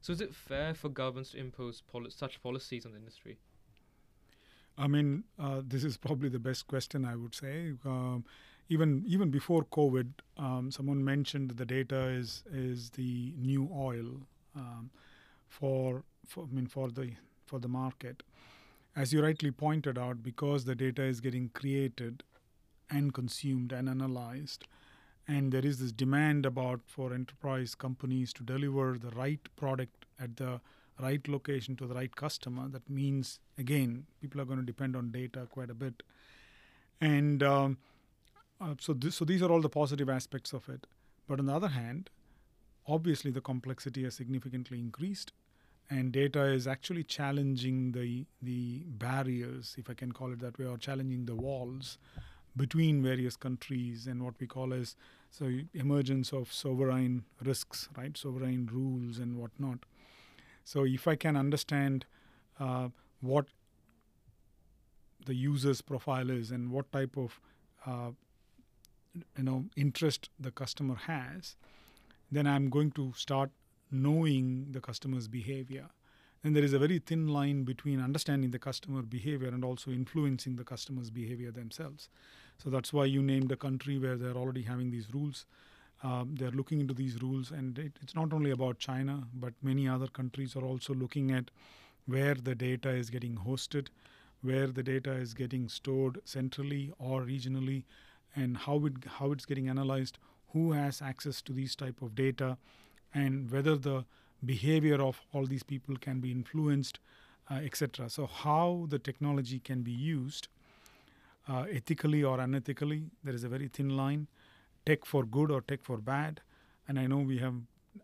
So, 0.00 0.12
is 0.12 0.20
it 0.20 0.34
fair 0.34 0.74
for 0.74 0.88
governments 0.88 1.32
to 1.32 1.38
impose 1.38 1.82
poli- 1.82 2.10
such 2.10 2.42
policies 2.42 2.86
on 2.86 2.92
the 2.92 2.98
industry? 2.98 3.38
I 4.78 4.86
mean, 4.86 5.24
uh, 5.38 5.60
this 5.64 5.84
is 5.84 5.98
probably 5.98 6.30
the 6.30 6.38
best 6.38 6.66
question 6.66 7.04
I 7.04 7.14
would 7.14 7.34
say. 7.34 7.74
Um, 7.84 8.24
even 8.70 9.04
even 9.06 9.30
before 9.30 9.64
COVID, 9.64 10.12
um, 10.38 10.70
someone 10.70 11.04
mentioned 11.04 11.50
that 11.50 11.58
the 11.58 11.66
data 11.66 12.06
is 12.06 12.42
is 12.50 12.90
the 12.90 13.34
new 13.36 13.68
oil 13.70 14.22
um, 14.56 14.90
for 15.58 16.02
for 16.26 16.44
I 16.44 16.54
mean 16.54 16.66
for 16.66 16.90
the 16.90 17.10
for 17.46 17.58
the 17.58 17.68
market 17.68 18.22
as 18.94 19.12
you 19.12 19.22
rightly 19.22 19.50
pointed 19.50 19.98
out, 19.98 20.22
because 20.22 20.64
the 20.64 20.74
data 20.74 21.02
is 21.02 21.20
getting 21.20 21.48
created 21.48 22.22
and 22.90 23.14
consumed 23.14 23.72
and 23.72 23.88
analyzed, 23.88 24.66
and 25.26 25.50
there 25.50 25.64
is 25.64 25.78
this 25.78 25.92
demand 25.92 26.44
about 26.44 26.80
for 26.84 27.14
enterprise 27.14 27.74
companies 27.74 28.32
to 28.34 28.42
deliver 28.42 28.98
the 28.98 29.10
right 29.10 29.40
product 29.56 30.04
at 30.20 30.36
the 30.36 30.60
right 31.00 31.26
location 31.26 31.74
to 31.76 31.86
the 31.86 31.94
right 31.94 32.14
customer. 32.14 32.68
That 32.68 32.88
means 32.90 33.38
again, 33.56 34.06
people 34.20 34.40
are 34.40 34.44
going 34.44 34.58
to 34.58 34.66
depend 34.66 34.94
on 34.94 35.10
data 35.10 35.46
quite 35.50 35.70
a 35.70 35.74
bit, 35.74 36.02
and 37.00 37.42
um, 37.42 37.78
uh, 38.60 38.74
so 38.78 38.92
this, 38.92 39.16
so 39.16 39.24
these 39.24 39.42
are 39.42 39.50
all 39.50 39.62
the 39.62 39.70
positive 39.70 40.10
aspects 40.10 40.52
of 40.52 40.68
it. 40.68 40.86
But 41.26 41.38
on 41.38 41.46
the 41.46 41.54
other 41.54 41.68
hand, 41.68 42.10
obviously 42.86 43.30
the 43.30 43.40
complexity 43.40 44.04
has 44.04 44.14
significantly 44.14 44.78
increased 44.78 45.32
and 45.90 46.12
data 46.12 46.44
is 46.44 46.66
actually 46.66 47.02
challenging 47.04 47.92
the 47.92 48.24
the 48.40 48.82
barriers 48.86 49.74
if 49.78 49.90
i 49.90 49.94
can 49.94 50.12
call 50.12 50.32
it 50.32 50.40
that 50.40 50.58
way 50.58 50.66
or 50.66 50.76
challenging 50.78 51.26
the 51.26 51.34
walls 51.34 51.98
between 52.56 53.02
various 53.02 53.36
countries 53.36 54.06
and 54.06 54.22
what 54.22 54.34
we 54.38 54.46
call 54.46 54.72
as 54.74 54.94
so 55.30 55.50
emergence 55.72 56.32
of 56.32 56.52
sovereign 56.52 57.24
risks 57.42 57.88
right? 57.96 58.16
Sovereign 58.16 58.68
rules 58.70 59.18
and 59.18 59.38
whatnot. 59.38 59.78
So 60.64 60.84
if 60.84 61.08
i 61.08 61.16
can 61.16 61.36
understand 61.36 62.04
uh, 62.60 62.88
what 63.20 63.46
the 65.24 65.34
user's 65.34 65.80
profile 65.80 66.30
is 66.30 66.50
and 66.50 66.70
what 66.70 66.90
type 66.92 67.16
of 67.16 67.40
uh, 67.86 68.10
you 69.36 69.44
know 69.44 69.64
interest 69.76 70.28
the 70.38 70.50
customer 70.50 70.94
has 71.06 71.56
then 72.30 72.46
I'm 72.46 72.70
going 72.70 72.90
to 72.92 73.12
start 73.14 73.50
knowing 73.92 74.68
the 74.72 74.80
customer's 74.80 75.28
behavior. 75.28 75.86
And 76.44 76.56
there 76.56 76.64
is 76.64 76.72
a 76.72 76.78
very 76.78 76.98
thin 76.98 77.28
line 77.28 77.62
between 77.62 78.00
understanding 78.00 78.50
the 78.50 78.58
customer 78.58 79.02
behavior 79.02 79.48
and 79.48 79.64
also 79.64 79.92
influencing 79.92 80.56
the 80.56 80.64
customer's 80.64 81.10
behavior 81.10 81.52
themselves. 81.52 82.08
So 82.58 82.68
that's 82.68 82.92
why 82.92 83.04
you 83.04 83.22
named 83.22 83.52
a 83.52 83.56
country 83.56 83.98
where 83.98 84.16
they're 84.16 84.36
already 84.36 84.62
having 84.62 84.90
these 84.90 85.12
rules. 85.14 85.46
Um, 86.02 86.34
they're 86.36 86.50
looking 86.50 86.80
into 86.80 86.94
these 86.94 87.22
rules, 87.22 87.52
and 87.52 87.78
it, 87.78 87.92
it's 88.02 88.16
not 88.16 88.32
only 88.32 88.50
about 88.50 88.80
China, 88.80 89.28
but 89.34 89.52
many 89.62 89.86
other 89.86 90.08
countries 90.08 90.56
are 90.56 90.64
also 90.64 90.94
looking 90.94 91.30
at 91.30 91.52
where 92.06 92.34
the 92.34 92.56
data 92.56 92.90
is 92.90 93.08
getting 93.08 93.36
hosted, 93.36 93.86
where 94.40 94.66
the 94.66 94.82
data 94.82 95.12
is 95.12 95.34
getting 95.34 95.68
stored 95.68 96.20
centrally 96.24 96.92
or 96.98 97.22
regionally, 97.22 97.84
and 98.34 98.56
how 98.56 98.84
it 98.86 98.94
how 99.18 99.30
it's 99.30 99.44
getting 99.44 99.68
analyzed 99.68 100.18
who 100.52 100.72
has 100.72 101.00
access 101.00 101.40
to 101.42 101.52
these 101.52 101.76
type 101.76 102.02
of 102.02 102.14
data 102.14 102.56
and 103.14 103.50
whether 103.50 103.76
the 103.76 104.04
behavior 104.44 105.00
of 105.00 105.20
all 105.32 105.46
these 105.46 105.62
people 105.62 105.96
can 105.96 106.20
be 106.20 106.30
influenced 106.30 106.98
uh, 107.50 107.54
etc 107.54 108.08
so 108.08 108.26
how 108.26 108.86
the 108.88 108.98
technology 108.98 109.58
can 109.58 109.82
be 109.82 109.92
used 109.92 110.48
uh, 111.48 111.64
ethically 111.70 112.22
or 112.22 112.38
unethically 112.38 113.08
there 113.24 113.34
is 113.34 113.44
a 113.44 113.48
very 113.48 113.68
thin 113.68 113.96
line. 113.96 114.28
Tech 114.86 115.04
for 115.04 115.24
good 115.24 115.50
or 115.50 115.60
tech 115.60 115.82
for 115.82 115.98
bad. 115.98 116.40
And 116.88 116.98
i 116.98 117.06
know 117.06 117.18
we 117.18 117.38
have 117.38 117.54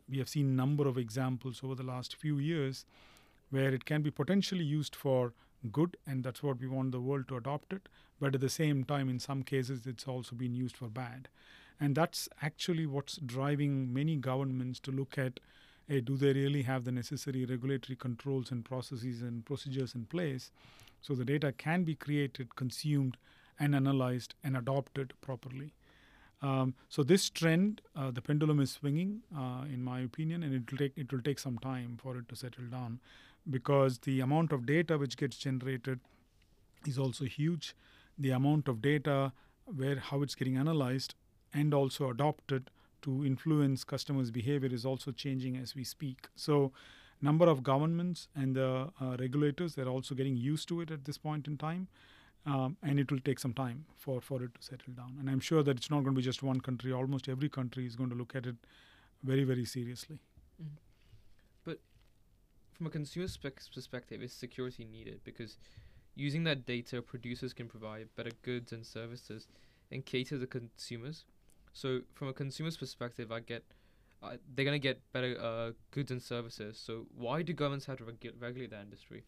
we 0.09 0.19
have 0.19 0.29
seen 0.29 0.55
number 0.55 0.87
of 0.87 0.99
examples 0.99 1.61
over 1.65 1.75
the 1.75 1.83
last 1.83 2.15
few 2.15 2.39
years 2.39 2.85
where 3.51 3.73
it 3.73 3.85
can 3.87 4.03
be 4.03 4.11
potentially 4.11 4.65
used 4.65 4.95
for 4.95 5.33
good 5.73 5.97
and 6.07 6.23
that's 6.23 6.43
what 6.43 6.61
we 6.61 6.69
want 6.69 6.93
the 6.93 7.01
world 7.01 7.27
to 7.29 7.37
adopt 7.37 7.73
it. 7.73 7.89
But 8.21 8.35
at 8.35 8.41
the 8.41 8.49
same 8.49 8.85
time 8.85 9.09
in 9.09 9.19
some 9.19 9.43
cases 9.43 9.87
it's 9.87 10.07
also 10.07 10.37
been 10.37 10.55
used 10.55 10.77
for 10.77 10.89
bad 10.89 11.29
and 11.81 11.95
that's 11.95 12.29
actually 12.43 12.87
what's 12.87 13.17
driving 13.17 13.93
many 13.93 14.17
governments 14.17 14.81
to 14.81 14.91
look 14.91 15.17
at 15.19 15.41
hey, 15.89 16.01
do 16.03 16.17
they 16.17 16.35
really 16.35 16.63
have 16.63 16.85
the 16.85 16.93
necessary 16.93 17.47
regulatory 17.47 17.97
controls 17.97 18.51
and 18.51 18.65
processes 18.65 19.23
and 19.23 19.47
procedures 19.47 19.95
in 19.95 20.05
place 20.05 20.51
so 21.01 21.15
the 21.15 21.25
data 21.25 21.53
can 21.53 21.85
be 21.85 21.95
created, 21.95 22.55
consumed, 22.57 23.17
and 23.59 23.75
analyzed 23.75 24.35
and 24.45 24.57
adopted 24.57 25.15
properly. 25.21 25.73
Um, 26.41 26.75
so 26.89 27.03
this 27.03 27.29
trend, 27.29 27.81
uh, 27.97 28.11
the 28.11 28.23
pendulum 28.23 28.61
is 28.61 28.71
swinging, 28.71 29.23
uh, 29.37 29.65
in 29.73 29.83
my 29.83 30.01
opinion, 30.01 30.43
and 30.43 30.55
it 30.55 30.71
will 30.71 30.79
take 30.79 30.93
it 30.97 31.13
will 31.13 31.23
take 31.23 31.39
some 31.39 31.59
time 31.59 31.99
for 32.01 32.17
it 32.17 32.29
to 32.29 32.37
settle 32.37 32.67
down, 32.67 33.01
because 33.51 33.99
the 34.01 34.21
amount 34.21 34.53
of 34.53 34.65
data 34.65 34.99
which 34.99 35.17
gets 35.17 35.37
generated 35.37 35.99
is 36.87 36.99
also 36.99 37.25
huge. 37.25 37.75
The 38.17 38.31
amount 38.31 38.69
of 38.69 38.81
data 38.81 39.33
where 39.65 39.97
how 39.97 40.23
it's 40.23 40.37
getting 40.37 40.57
analyzed 40.57 41.15
and 41.53 41.75
also 41.75 42.11
adopted 42.11 42.71
to 43.03 43.25
influence 43.25 43.85
customers' 43.85 44.31
behavior 44.31 44.69
is 44.73 44.85
also 44.85 45.13
changing 45.13 45.57
as 45.57 45.75
we 45.75 45.85
speak. 45.85 46.29
So, 46.35 46.73
number 47.21 47.47
of 47.47 47.63
governments 47.63 48.29
and 48.35 48.55
the 48.55 48.91
uh, 49.01 49.17
regulators 49.19 49.75
they're 49.75 49.89
also 49.89 50.15
getting 50.15 50.37
used 50.37 50.69
to 50.69 50.81
it 50.81 50.91
at 50.91 51.05
this 51.05 51.19
point 51.19 51.47
in 51.47 51.57
time. 51.57 51.89
Um, 52.47 52.77
and 52.83 52.99
it 52.99 53.11
will 53.11 53.19
take 53.19 53.39
some 53.41 53.53
time 53.53 53.85
for, 53.97 54.23
for 54.23 54.43
it 54.43 54.55
to 54.55 54.63
settle 54.63 54.95
down. 54.95 55.17
And 55.21 55.29
I'm 55.29 55.41
sure 55.41 55.63
that 55.63 55.77
it's 55.77 55.91
not 55.91 55.97
going 55.97 56.15
to 56.15 56.19
be 56.19 56.23
just 56.23 56.43
one 56.43 56.61
country. 56.61 56.93
Almost 56.93 57.29
every 57.29 57.49
country 57.49 57.85
is 57.85 57.95
going 57.95 58.09
to 58.09 58.17
look 58.17 58.35
at 58.35 58.47
it 58.47 58.57
very, 59.23 59.45
very 59.45 59.67
seriously. 59.67 60.23
Mm. 60.63 60.77
But 61.65 61.81
from 62.73 62.87
a 62.87 62.91
consumer 62.91 63.27
perspective, 63.75 64.23
is 64.23 64.33
security 64.33 64.87
needed? 64.91 65.21
Because 65.25 65.59
using 66.15 66.45
that 66.45 66.65
data, 66.65 67.03
producers 67.03 67.53
can 67.53 67.69
provide 67.69 68.09
better 68.17 68.31
goods 68.43 68.73
and 68.73 68.87
services 68.87 69.47
and 69.91 70.07
cater 70.07 70.39
to 70.39 70.47
consumers 70.47 71.25
so 71.73 72.01
from 72.15 72.29
a 72.29 72.33
consumer's 72.33 72.77
perspective, 72.77 73.33
I 73.33 73.41
get 73.41 73.65
uh, 74.23 74.37
they're 74.55 74.65
gonna 74.65 74.79
get 74.79 75.01
better 75.13 75.37
uh, 75.41 75.73
goods 75.91 76.11
and 76.11 76.23
services. 76.23 76.79
So 76.79 77.07
why 77.17 77.43
do 77.43 77.53
governments 77.53 77.87
have 77.87 77.99
to 77.99 78.05
regu- 78.05 78.33
regulate 78.41 78.71
that 78.71 78.83
industry? 78.83 79.25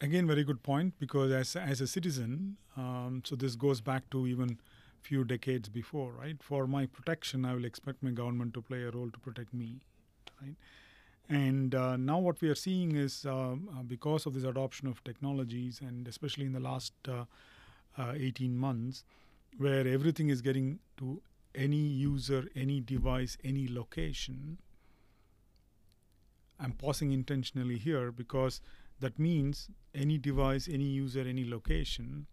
Again, 0.00 0.26
very 0.26 0.44
good 0.44 0.62
point. 0.62 0.94
Because 0.98 1.30
as 1.30 1.56
as 1.56 1.80
a 1.80 1.86
citizen, 1.86 2.56
um, 2.76 3.22
so 3.24 3.36
this 3.36 3.56
goes 3.56 3.80
back 3.80 4.08
to 4.10 4.26
even 4.26 4.58
few 5.00 5.24
decades 5.24 5.68
before, 5.68 6.12
right? 6.12 6.42
For 6.42 6.66
my 6.66 6.86
protection, 6.86 7.44
I 7.44 7.54
will 7.54 7.64
expect 7.64 8.02
my 8.02 8.10
government 8.10 8.54
to 8.54 8.62
play 8.62 8.82
a 8.82 8.90
role 8.90 9.10
to 9.10 9.18
protect 9.18 9.54
me, 9.54 9.80
right? 10.42 10.54
And 11.28 11.74
uh, 11.74 11.96
now 11.96 12.18
what 12.18 12.40
we 12.40 12.48
are 12.48 12.56
seeing 12.56 12.96
is 12.96 13.24
um, 13.24 13.68
uh, 13.72 13.82
because 13.82 14.26
of 14.26 14.34
this 14.34 14.44
adoption 14.44 14.88
of 14.88 15.02
technologies, 15.04 15.80
and 15.80 16.08
especially 16.08 16.44
in 16.44 16.52
the 16.52 16.60
last 16.60 16.92
uh, 17.08 17.24
uh 17.98 18.12
18 18.16 18.56
months, 18.56 19.04
where 19.58 19.86
everything 19.86 20.28
is 20.28 20.40
getting 20.40 20.78
to 20.96 21.20
any 21.54 21.76
user, 21.76 22.48
any 22.54 22.80
device, 22.80 23.36
any 23.44 23.68
location. 23.68 24.58
I'm 26.58 26.72
pausing 26.72 27.12
intentionally 27.12 27.78
here 27.78 28.12
because 28.12 28.60
that 29.00 29.18
means 29.18 29.70
any 29.94 30.18
device, 30.18 30.68
any 30.68 30.84
user, 30.84 31.20
any 31.20 31.48
location. 31.48 32.26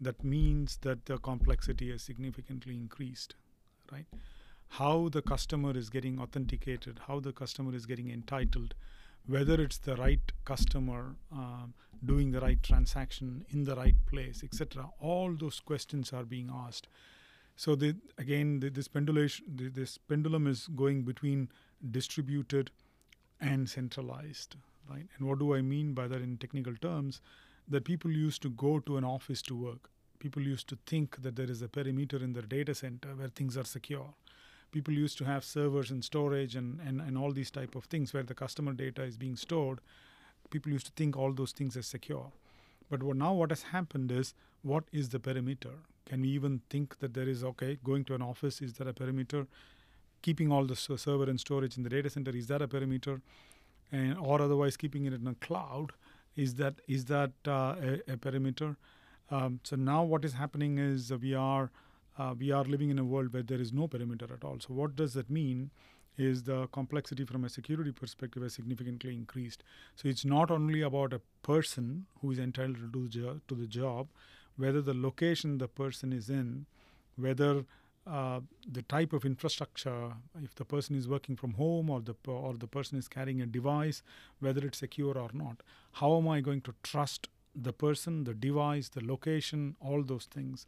That 0.00 0.22
means 0.22 0.78
that 0.82 1.06
the 1.06 1.18
complexity 1.18 1.90
has 1.90 2.02
significantly 2.02 2.74
increased, 2.74 3.34
right? 3.90 4.06
How 4.68 5.08
the 5.08 5.22
customer 5.22 5.76
is 5.76 5.90
getting 5.90 6.20
authenticated, 6.20 7.00
how 7.06 7.20
the 7.20 7.32
customer 7.32 7.74
is 7.74 7.86
getting 7.86 8.10
entitled, 8.10 8.74
whether 9.26 9.60
it's 9.60 9.78
the 9.78 9.96
right 9.96 10.20
customer 10.44 11.16
um, 11.32 11.74
doing 12.04 12.30
the 12.30 12.40
right 12.40 12.62
transaction 12.62 13.44
in 13.50 13.64
the 13.64 13.74
right 13.74 13.96
place, 14.06 14.42
etc. 14.44 14.90
All 15.00 15.34
those 15.34 15.60
questions 15.60 16.12
are 16.12 16.24
being 16.24 16.50
asked 16.52 16.88
so 17.56 17.74
the, 17.74 17.96
again, 18.18 18.60
the, 18.60 18.68
this 18.68 18.86
pendulation, 18.86 19.46
the, 19.56 19.68
this 19.68 19.96
pendulum 19.96 20.46
is 20.46 20.68
going 20.68 21.02
between 21.02 21.48
distributed 21.90 22.70
and 23.40 23.68
centralized, 23.68 24.56
right? 24.90 25.06
And 25.18 25.26
what 25.26 25.38
do 25.38 25.54
I 25.54 25.62
mean 25.62 25.94
by 25.94 26.06
that 26.06 26.20
in 26.20 26.36
technical 26.36 26.76
terms? 26.76 27.22
That 27.68 27.84
people 27.84 28.10
used 28.10 28.42
to 28.42 28.50
go 28.50 28.78
to 28.80 28.98
an 28.98 29.04
office 29.04 29.42
to 29.42 29.56
work. 29.56 29.90
People 30.18 30.42
used 30.42 30.68
to 30.68 30.78
think 30.86 31.22
that 31.22 31.36
there 31.36 31.50
is 31.50 31.62
a 31.62 31.68
perimeter 31.68 32.18
in 32.18 32.34
their 32.34 32.42
data 32.42 32.74
center 32.74 33.08
where 33.16 33.28
things 33.28 33.56
are 33.56 33.64
secure. 33.64 34.14
People 34.70 34.94
used 34.94 35.16
to 35.18 35.24
have 35.24 35.44
servers 35.44 35.90
and 35.90 36.04
storage 36.04 36.56
and, 36.56 36.80
and, 36.80 37.00
and 37.00 37.16
all 37.16 37.32
these 37.32 37.50
type 37.50 37.74
of 37.74 37.84
things 37.84 38.12
where 38.12 38.22
the 38.22 38.34
customer 38.34 38.72
data 38.72 39.02
is 39.02 39.16
being 39.16 39.36
stored. 39.36 39.80
People 40.50 40.72
used 40.72 40.86
to 40.86 40.92
think 40.92 41.16
all 41.16 41.32
those 41.32 41.52
things 41.52 41.76
are 41.76 41.82
secure. 41.82 42.30
But 42.90 43.02
what, 43.02 43.16
now 43.16 43.32
what 43.32 43.50
has 43.50 43.62
happened 43.62 44.12
is 44.12 44.34
what 44.62 44.84
is 44.92 45.08
the 45.08 45.18
perimeter? 45.18 45.70
Can 46.06 46.20
we 46.22 46.28
even 46.28 46.62
think 46.70 46.98
that 47.00 47.14
there 47.14 47.28
is, 47.28 47.42
okay, 47.42 47.78
going 47.84 48.04
to 48.04 48.14
an 48.14 48.22
office, 48.22 48.62
is 48.62 48.74
that 48.74 48.86
a 48.86 48.92
perimeter? 48.92 49.46
Keeping 50.22 50.50
all 50.50 50.64
the 50.64 50.76
server 50.76 51.24
and 51.24 51.38
storage 51.38 51.76
in 51.76 51.82
the 51.82 51.90
data 51.90 52.08
center, 52.08 52.30
is 52.30 52.46
that 52.46 52.62
a 52.62 52.68
perimeter? 52.68 53.20
And, 53.92 54.16
or 54.18 54.40
otherwise 54.40 54.76
keeping 54.76 55.04
it 55.04 55.12
in 55.12 55.26
a 55.26 55.34
cloud, 55.34 55.92
is 56.36 56.54
that 56.54 56.74
is 56.86 57.06
that 57.06 57.32
uh, 57.46 57.74
a, 57.80 58.12
a, 58.12 58.16
perimeter? 58.16 58.76
Um, 59.30 59.60
so 59.64 59.76
now 59.76 60.02
what 60.02 60.24
is 60.24 60.34
happening 60.34 60.78
is 60.78 61.12
we 61.12 61.34
are 61.34 61.70
uh, 62.18 62.34
we 62.38 62.50
are 62.50 62.64
living 62.64 62.90
in 62.90 62.98
a 62.98 63.04
world 63.04 63.32
where 63.32 63.42
there 63.42 63.60
is 63.60 63.72
no 63.72 63.88
perimeter 63.88 64.26
at 64.32 64.44
all. 64.44 64.58
So 64.60 64.74
what 64.74 64.96
does 64.96 65.14
that 65.14 65.30
mean? 65.30 65.70
Is 66.18 66.44
the 66.44 66.66
complexity 66.68 67.24
from 67.24 67.44
a 67.44 67.48
security 67.48 67.92
perspective 67.92 68.42
has 68.42 68.54
significantly 68.54 69.14
increased. 69.14 69.62
So 69.96 70.08
it's 70.08 70.24
not 70.24 70.50
only 70.50 70.80
about 70.80 71.12
a 71.12 71.20
person 71.42 72.06
who 72.20 72.30
is 72.30 72.38
entitled 72.38 72.76
to 72.76 72.88
do 72.88 73.06
job, 73.06 73.40
to 73.48 73.54
the 73.54 73.66
job, 73.66 74.08
whether 74.56 74.80
the 74.80 74.94
location 74.94 75.58
the 75.58 75.68
person 75.68 76.12
is 76.12 76.30
in, 76.30 76.66
whether 77.16 77.64
uh, 78.06 78.40
the 78.70 78.82
type 78.82 79.12
of 79.12 79.24
infrastructure, 79.24 80.12
if 80.42 80.54
the 80.54 80.64
person 80.64 80.94
is 80.94 81.08
working 81.08 81.34
from 81.34 81.54
home 81.54 81.90
or 81.90 82.00
the 82.00 82.14
or 82.26 82.54
the 82.54 82.66
person 82.66 82.98
is 82.98 83.08
carrying 83.08 83.42
a 83.42 83.46
device, 83.46 84.02
whether 84.38 84.64
it's 84.64 84.78
secure 84.78 85.18
or 85.18 85.30
not. 85.32 85.62
How 85.92 86.16
am 86.16 86.28
I 86.28 86.40
going 86.40 86.60
to 86.62 86.74
trust 86.82 87.28
the 87.54 87.72
person, 87.72 88.24
the 88.24 88.34
device, 88.34 88.88
the 88.88 89.04
location, 89.04 89.76
all 89.80 90.02
those 90.02 90.26
things? 90.26 90.66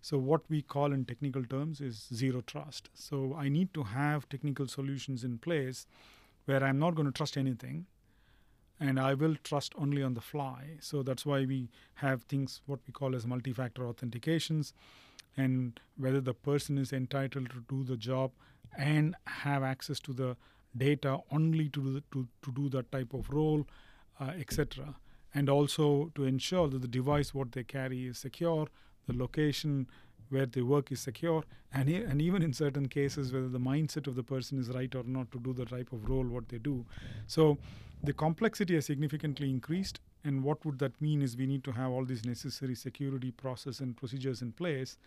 So, 0.00 0.18
what 0.18 0.42
we 0.48 0.62
call 0.62 0.92
in 0.92 1.04
technical 1.04 1.44
terms 1.44 1.80
is 1.80 2.06
zero 2.14 2.40
trust. 2.40 2.90
So, 2.94 3.34
I 3.36 3.48
need 3.48 3.74
to 3.74 3.82
have 3.82 4.28
technical 4.28 4.68
solutions 4.68 5.24
in 5.24 5.38
place 5.38 5.86
where 6.44 6.62
I'm 6.62 6.78
not 6.78 6.94
going 6.94 7.06
to 7.06 7.12
trust 7.12 7.36
anything 7.36 7.86
and 8.78 9.00
I 9.00 9.14
will 9.14 9.36
trust 9.42 9.72
only 9.78 10.02
on 10.02 10.14
the 10.14 10.20
fly. 10.20 10.76
So, 10.80 11.02
that's 11.02 11.24
why 11.24 11.44
we 11.44 11.70
have 11.94 12.22
things 12.24 12.60
what 12.66 12.80
we 12.86 12.92
call 12.92 13.14
as 13.14 13.26
multi 13.26 13.52
factor 13.52 13.82
authentications 13.82 14.72
and 15.36 15.78
whether 15.96 16.20
the 16.20 16.34
person 16.34 16.78
is 16.78 16.92
entitled 16.92 17.50
to 17.50 17.64
do 17.68 17.84
the 17.84 17.96
job 17.96 18.32
and 18.76 19.14
have 19.26 19.62
access 19.62 20.00
to 20.00 20.12
the 20.12 20.36
data 20.76 21.18
only 21.30 21.68
to 21.70 21.82
do, 21.82 21.92
the, 21.94 22.02
to, 22.12 22.28
to 22.42 22.52
do 22.52 22.68
that 22.68 22.90
type 22.92 23.14
of 23.14 23.30
role, 23.30 23.66
uh, 24.20 24.32
etc. 24.38 24.94
And 25.34 25.48
also 25.48 26.10
to 26.14 26.24
ensure 26.24 26.68
that 26.68 26.82
the 26.82 26.88
device 26.88 27.34
what 27.34 27.52
they 27.52 27.64
carry 27.64 28.06
is 28.06 28.18
secure, 28.18 28.68
the 29.06 29.14
location 29.14 29.86
where 30.30 30.46
the 30.46 30.62
work 30.62 30.90
is 30.92 31.00
secure, 31.00 31.44
and, 31.72 31.88
and 31.88 32.20
even 32.22 32.42
in 32.42 32.52
certain 32.52 32.88
cases 32.88 33.32
whether 33.32 33.48
the 33.48 33.60
mindset 33.60 34.06
of 34.06 34.14
the 34.14 34.22
person 34.22 34.58
is 34.58 34.68
right 34.70 34.94
or 34.94 35.04
not 35.04 35.30
to 35.32 35.38
do 35.38 35.52
the 35.52 35.64
type 35.64 35.92
of 35.92 36.08
role 36.08 36.24
what 36.24 36.48
they 36.48 36.58
do. 36.58 36.84
So 37.26 37.58
the 38.02 38.12
complexity 38.12 38.74
has 38.74 38.86
significantly 38.86 39.50
increased, 39.50 40.00
and 40.24 40.42
what 40.42 40.64
would 40.64 40.78
that 40.80 41.00
mean 41.00 41.22
is 41.22 41.36
we 41.36 41.46
need 41.46 41.64
to 41.64 41.72
have 41.72 41.90
all 41.90 42.04
these 42.04 42.24
necessary 42.24 42.74
security 42.74 43.30
process 43.30 43.80
and 43.80 43.96
procedures 43.96 44.42
in 44.42 44.52
place 44.52 44.98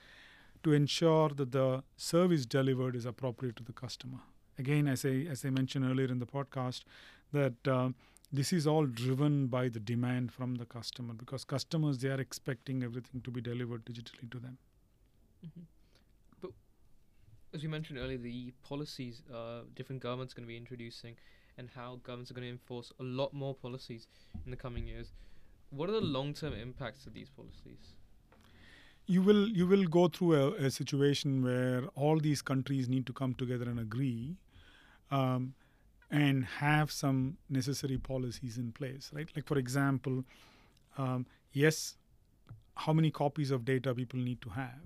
to 0.64 0.74
ensure 0.74 1.30
that 1.30 1.52
the 1.52 1.84
service 1.98 2.46
delivered 2.46 2.96
is 2.96 3.06
appropriate 3.06 3.56
to 3.58 3.64
the 3.64 3.74
customer. 3.74 4.20
Again, 4.58 4.88
as 4.88 5.06
I 5.06 5.26
as 5.30 5.46
I 5.46 5.50
mentioned 5.50 5.86
earlier 5.86 6.08
in 6.08 6.20
the 6.20 6.26
podcast, 6.26 6.84
that 7.32 7.68
uh, 7.68 7.90
this 8.32 8.54
is 8.54 8.68
all 8.68 8.86
driven 8.86 9.48
by 9.48 9.70
the 9.70 9.80
demand 9.80 10.32
from 10.32 10.56
the 10.56 10.66
customer 10.66 11.14
because 11.14 11.44
customers 11.44 11.98
they 12.00 12.10
are 12.10 12.20
expecting 12.20 12.84
everything 12.84 13.22
to 13.22 13.32
be 13.32 13.42
delivered 13.42 13.86
digitally 13.86 14.30
to 14.30 14.40
them. 14.40 14.58
Mm-hmm. 15.46 15.62
But 16.41 16.51
as 17.53 17.63
we 17.63 17.69
mentioned 17.69 18.00
earlier, 18.00 18.17
the 18.17 18.53
policies 18.63 19.22
uh, 19.34 19.62
different 19.75 20.01
governments 20.01 20.34
are 20.34 20.38
going 20.38 20.48
to 20.48 20.48
be 20.48 20.58
introducing, 20.58 21.15
and 21.58 21.69
how 21.75 22.00
governments 22.03 22.31
are 22.31 22.34
going 22.34 22.48
to 22.48 22.51
enforce 22.51 22.91
a 23.00 23.03
lot 23.03 23.34
more 23.34 23.53
policies 23.55 24.08
in 24.46 24.51
the 24.51 24.58
coming 24.58 24.88
years. 24.88 25.12
What 25.69 25.89
are 25.89 25.93
the 25.93 26.01
long-term 26.01 26.53
impacts 26.53 27.05
of 27.05 27.13
these 27.13 27.29
policies? 27.29 27.96
You 29.05 29.22
will 29.22 29.48
you 29.50 29.67
will 29.67 29.86
go 29.86 30.08
through 30.08 30.36
a, 30.36 30.51
a 30.65 30.72
situation 30.72 31.43
where 31.43 31.84
all 31.96 32.19
these 32.19 32.41
countries 32.41 32.88
need 32.88 33.05
to 33.08 33.13
come 33.13 33.34
together 33.34 33.69
and 33.69 33.79
agree. 33.79 34.36
Um, 35.12 35.55
and 36.12 36.43
have 36.46 36.91
some 36.91 37.38
necessary 37.50 37.98
policies 37.98 38.58
in 38.58 38.72
place, 38.72 39.12
right? 39.13 39.29
Like, 39.36 39.46
for 39.46 39.60
example, 39.60 40.24
um, 40.98 41.27
yes, 41.53 41.98
how 42.74 42.93
many 42.93 43.12
copies 43.12 43.51
of 43.51 43.63
data 43.63 43.93
people 43.93 44.19
need 44.19 44.41
to 44.41 44.50
have. 44.50 44.81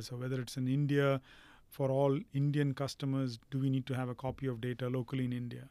So, 0.00 0.16
whether 0.16 0.40
it's 0.40 0.56
in 0.56 0.68
India, 0.68 1.20
for 1.68 1.90
all 1.90 2.18
Indian 2.32 2.74
customers, 2.74 3.38
do 3.50 3.58
we 3.58 3.70
need 3.70 3.86
to 3.86 3.94
have 3.94 4.08
a 4.08 4.14
copy 4.14 4.46
of 4.46 4.60
data 4.60 4.88
locally 4.88 5.24
in 5.24 5.32
India? 5.32 5.68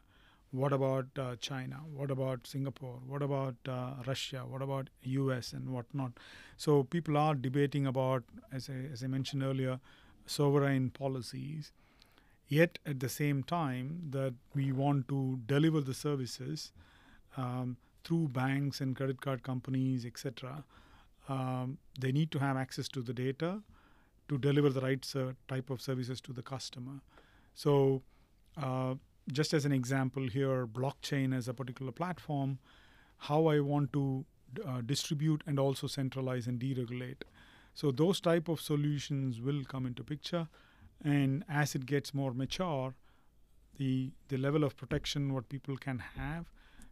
What 0.50 0.72
about 0.72 1.06
uh, 1.18 1.36
China? 1.36 1.80
What 1.94 2.10
about 2.10 2.46
Singapore? 2.46 3.00
What 3.06 3.22
about 3.22 3.56
uh, 3.68 3.94
Russia? 4.06 4.44
What 4.48 4.62
about 4.62 4.88
US 5.02 5.52
and 5.52 5.70
whatnot? 5.70 6.12
So, 6.56 6.84
people 6.84 7.16
are 7.16 7.34
debating 7.34 7.86
about, 7.86 8.24
as 8.52 8.70
I, 8.70 8.92
as 8.92 9.02
I 9.02 9.06
mentioned 9.08 9.42
earlier, 9.42 9.80
sovereign 10.26 10.90
policies 10.90 11.72
yet 12.48 12.78
at 12.86 13.00
the 13.00 13.08
same 13.08 13.42
time 13.42 14.00
that 14.10 14.34
we 14.54 14.72
want 14.72 15.08
to 15.08 15.38
deliver 15.46 15.80
the 15.80 15.94
services 15.94 16.72
um, 17.36 17.76
through 18.04 18.28
banks 18.28 18.80
and 18.80 18.96
credit 18.96 19.20
card 19.20 19.42
companies 19.42 20.04
etc 20.04 20.64
um, 21.28 21.78
they 21.98 22.12
need 22.12 22.30
to 22.30 22.38
have 22.38 22.56
access 22.56 22.88
to 22.88 23.02
the 23.02 23.12
data 23.12 23.60
to 24.28 24.38
deliver 24.38 24.70
the 24.70 24.80
right 24.80 25.04
type 25.48 25.70
of 25.70 25.80
services 25.80 26.20
to 26.20 26.32
the 26.32 26.42
customer. 26.42 27.00
So 27.54 28.02
uh, 28.56 28.94
just 29.32 29.52
as 29.54 29.64
an 29.64 29.72
example 29.72 30.28
here 30.28 30.66
blockchain 30.66 31.36
as 31.36 31.48
a 31.48 31.54
particular 31.54 31.92
platform 31.92 32.58
how 33.18 33.46
i 33.46 33.60
want 33.60 33.92
to 33.92 34.24
uh, 34.66 34.80
distribute 34.80 35.42
and 35.46 35.58
also 35.58 35.86
centralize 35.86 36.46
and 36.46 36.58
deregulate. 36.58 37.22
So 37.74 37.90
those 37.90 38.20
type 38.20 38.48
of 38.48 38.60
solutions 38.60 39.40
will 39.40 39.64
come 39.64 39.84
into 39.86 40.02
picture 40.02 40.48
and 41.04 41.44
as 41.48 41.74
it 41.74 41.86
gets 41.86 42.12
more 42.14 42.32
mature 42.32 42.94
the 43.76 44.10
the 44.28 44.36
level 44.36 44.64
of 44.64 44.76
protection 44.76 45.32
what 45.32 45.48
people 45.48 45.76
can 45.76 45.98
have 46.16 46.46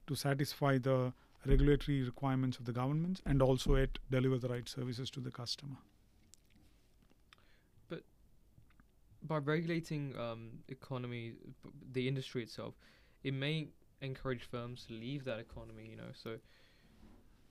to 0.07 0.15
satisfy 0.15 0.79
the 0.79 1.13
regulatory 1.45 2.03
requirements 2.03 2.59
of 2.59 2.65
the 2.65 2.73
governments 2.73 3.21
and 3.27 3.43
also 3.43 3.75
it 3.75 3.99
deliver 4.11 4.39
the 4.39 4.49
right 4.49 4.69
services 4.69 5.11
to 5.11 5.21
the 5.21 5.31
customer 5.31 5.77
but 7.89 8.03
by 9.23 9.37
regulating 9.37 10.15
um, 10.19 10.51
economy 10.69 11.33
the 11.93 12.07
industry 12.07 12.43
itself 12.43 12.75
it 13.25 13.35
may 13.35 13.69
encourage 14.03 14.45
firms 14.45 14.85
to 14.87 14.93
leave 14.93 15.25
that 15.25 15.39
economy 15.39 15.87
you 15.91 15.97
know 15.97 16.13
so 16.13 16.37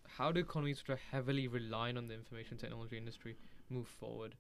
how 0.08 0.32
do 0.32 0.40
economies 0.40 0.82
which 0.82 0.90
are 0.90 1.02
heavily 1.12 1.48
relying 1.48 1.98
on 1.98 2.08
the 2.08 2.14
information 2.14 2.58
technology 2.58 2.98
industry 2.98 3.36
move 3.70 3.88
forward 3.88 4.36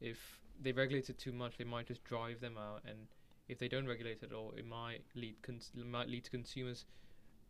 if 0.00 0.40
they 0.62 0.72
regulate 0.72 1.08
it 1.08 1.18
too 1.18 1.32
much, 1.32 1.58
they 1.58 1.64
might 1.64 1.86
just 1.86 2.04
drive 2.04 2.40
them 2.40 2.56
out, 2.58 2.82
and 2.86 2.98
if 3.48 3.58
they 3.58 3.68
don't 3.68 3.86
regulate 3.86 4.18
it 4.22 4.24
at 4.24 4.32
all, 4.32 4.52
it 4.56 4.66
might 4.66 5.02
lead 5.14 5.36
cons- 5.42 5.72
might 5.74 6.08
lead 6.08 6.24
to 6.24 6.30
consumers' 6.30 6.84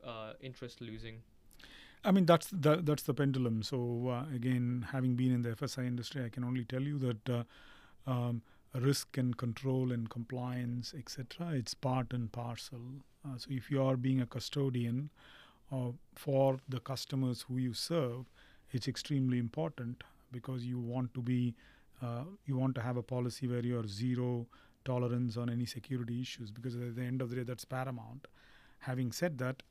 uh, 0.04 0.32
interest 0.40 0.80
losing. 0.80 1.22
I 2.02 2.12
mean 2.12 2.24
that's 2.24 2.48
the, 2.50 2.76
that's 2.76 3.02
the 3.02 3.12
pendulum. 3.12 3.62
So 3.62 4.08
uh, 4.08 4.34
again, 4.34 4.86
having 4.90 5.16
been 5.16 5.32
in 5.32 5.42
the 5.42 5.50
FSI 5.50 5.86
industry, 5.86 6.24
I 6.24 6.30
can 6.30 6.44
only 6.44 6.64
tell 6.64 6.80
you 6.80 6.98
that 6.98 7.28
uh, 7.28 7.42
um, 8.06 8.42
risk 8.74 9.18
and 9.18 9.36
control 9.36 9.92
and 9.92 10.08
compliance, 10.10 10.94
etc. 10.96 11.50
It's 11.52 11.74
part 11.74 12.12
and 12.12 12.30
parcel. 12.30 12.80
Uh, 13.24 13.36
so 13.36 13.48
if 13.50 13.70
you 13.70 13.82
are 13.82 13.96
being 13.96 14.20
a 14.20 14.26
custodian 14.26 15.10
uh, 15.72 15.90
for 16.14 16.58
the 16.68 16.80
customers 16.80 17.44
who 17.48 17.58
you 17.58 17.74
serve, 17.74 18.26
it's 18.72 18.86
extremely 18.86 19.38
important 19.38 20.04
because 20.32 20.64
you 20.64 20.78
want 20.78 21.12
to 21.14 21.20
be 21.20 21.54
uh, 22.02 22.24
you 22.46 22.56
want 22.56 22.74
to 22.74 22.80
have 22.80 22.96
a 22.96 23.02
policy 23.02 23.46
where 23.46 23.60
you 23.60 23.78
are 23.78 23.86
zero 23.86 24.46
tolerance 24.84 25.36
on 25.36 25.50
any 25.50 25.66
security 25.66 26.20
issues 26.20 26.50
because 26.50 26.74
at 26.74 26.96
the 26.96 27.02
end 27.02 27.20
of 27.20 27.28
the 27.28 27.36
day 27.36 27.42
that's 27.42 27.64
paramount 27.64 28.26
having 28.78 29.12
said 29.12 29.36
that 29.36 29.62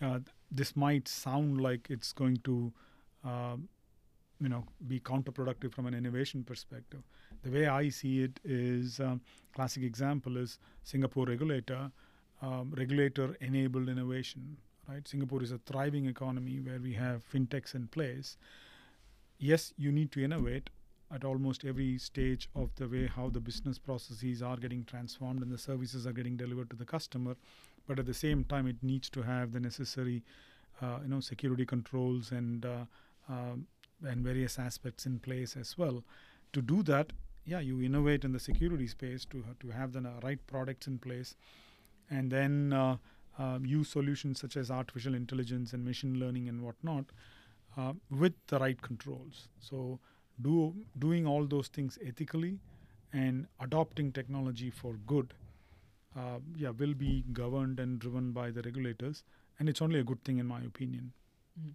uh, 0.00 0.18
this 0.50 0.74
might 0.74 1.06
sound 1.08 1.60
like 1.60 1.88
it's 1.90 2.12
going 2.12 2.38
to 2.38 2.72
uh, 3.24 3.56
you 4.40 4.48
know 4.48 4.64
be 4.86 4.98
counterproductive 5.00 5.72
from 5.72 5.86
an 5.86 5.94
innovation 5.94 6.42
perspective 6.44 7.02
the 7.42 7.50
way 7.50 7.66
i 7.66 7.88
see 7.88 8.22
it 8.22 8.38
is 8.44 9.00
um, 9.00 9.20
classic 9.54 9.82
example 9.82 10.36
is 10.36 10.58
singapore 10.84 11.26
regulator 11.26 11.90
um, 12.42 12.72
regulator 12.76 13.36
enabled 13.40 13.88
innovation 13.88 14.56
right? 14.88 15.06
Singapore 15.06 15.42
is 15.42 15.52
a 15.52 15.58
thriving 15.58 16.06
economy 16.06 16.60
where 16.60 16.78
we 16.78 16.92
have 16.94 17.24
fintechs 17.32 17.74
in 17.74 17.88
place. 17.88 18.36
Yes 19.38 19.72
you 19.76 19.92
need 19.92 20.12
to 20.12 20.24
innovate 20.24 20.70
at 21.12 21.24
almost 21.24 21.64
every 21.64 21.98
stage 21.98 22.48
of 22.54 22.74
the 22.76 22.88
way 22.88 23.06
how 23.06 23.28
the 23.28 23.40
business 23.40 23.78
processes 23.78 24.42
are 24.42 24.56
getting 24.56 24.84
transformed 24.84 25.42
and 25.42 25.52
the 25.52 25.58
services 25.58 26.06
are 26.06 26.12
getting 26.12 26.36
delivered 26.36 26.68
to 26.70 26.76
the 26.76 26.84
customer. 26.84 27.36
But 27.86 27.98
at 27.98 28.06
the 28.06 28.14
same 28.14 28.44
time 28.44 28.66
it 28.66 28.82
needs 28.82 29.08
to 29.10 29.22
have 29.22 29.52
the 29.52 29.60
necessary 29.60 30.24
uh, 30.82 30.98
you 31.02 31.08
know 31.08 31.20
security 31.20 31.64
controls 31.64 32.32
and 32.32 32.64
uh, 32.64 32.84
um, 33.28 33.66
and 34.02 34.24
various 34.24 34.58
aspects 34.58 35.06
in 35.06 35.18
place 35.18 35.56
as 35.56 35.78
well. 35.78 36.02
To 36.52 36.62
do 36.62 36.82
that 36.84 37.12
yeah 37.46 37.60
you 37.60 37.80
innovate 37.80 38.24
in 38.24 38.32
the 38.32 38.40
security 38.40 38.86
space 38.86 39.24
to 39.26 39.44
to 39.60 39.70
have 39.70 39.92
the 39.92 40.02
right 40.22 40.46
products 40.46 40.86
in 40.86 40.98
place. 40.98 41.36
And 42.10 42.30
then 42.30 42.72
uh, 42.72 42.96
um, 43.38 43.66
use 43.66 43.88
solutions 43.88 44.40
such 44.40 44.56
as 44.56 44.70
artificial 44.70 45.14
intelligence 45.14 45.72
and 45.72 45.84
machine 45.84 46.18
learning 46.20 46.48
and 46.48 46.62
whatnot 46.62 47.06
uh, 47.76 47.92
with 48.10 48.34
the 48.46 48.58
right 48.58 48.80
controls. 48.80 49.48
So 49.60 49.98
do 50.40 50.74
doing 50.98 51.26
all 51.26 51.46
those 51.46 51.68
things 51.68 51.98
ethically 52.04 52.58
and 53.12 53.46
adopting 53.60 54.12
technology 54.12 54.70
for 54.70 54.94
good 55.06 55.34
uh, 56.16 56.38
yeah 56.56 56.70
will 56.70 56.94
be 56.94 57.24
governed 57.32 57.80
and 57.80 57.98
driven 57.98 58.32
by 58.32 58.50
the 58.50 58.62
regulators. 58.62 59.24
And 59.58 59.68
it's 59.68 59.82
only 59.82 60.00
a 60.00 60.04
good 60.04 60.22
thing 60.24 60.38
in 60.38 60.46
my 60.46 60.62
opinion. 60.62 61.12
Mm. 61.58 61.74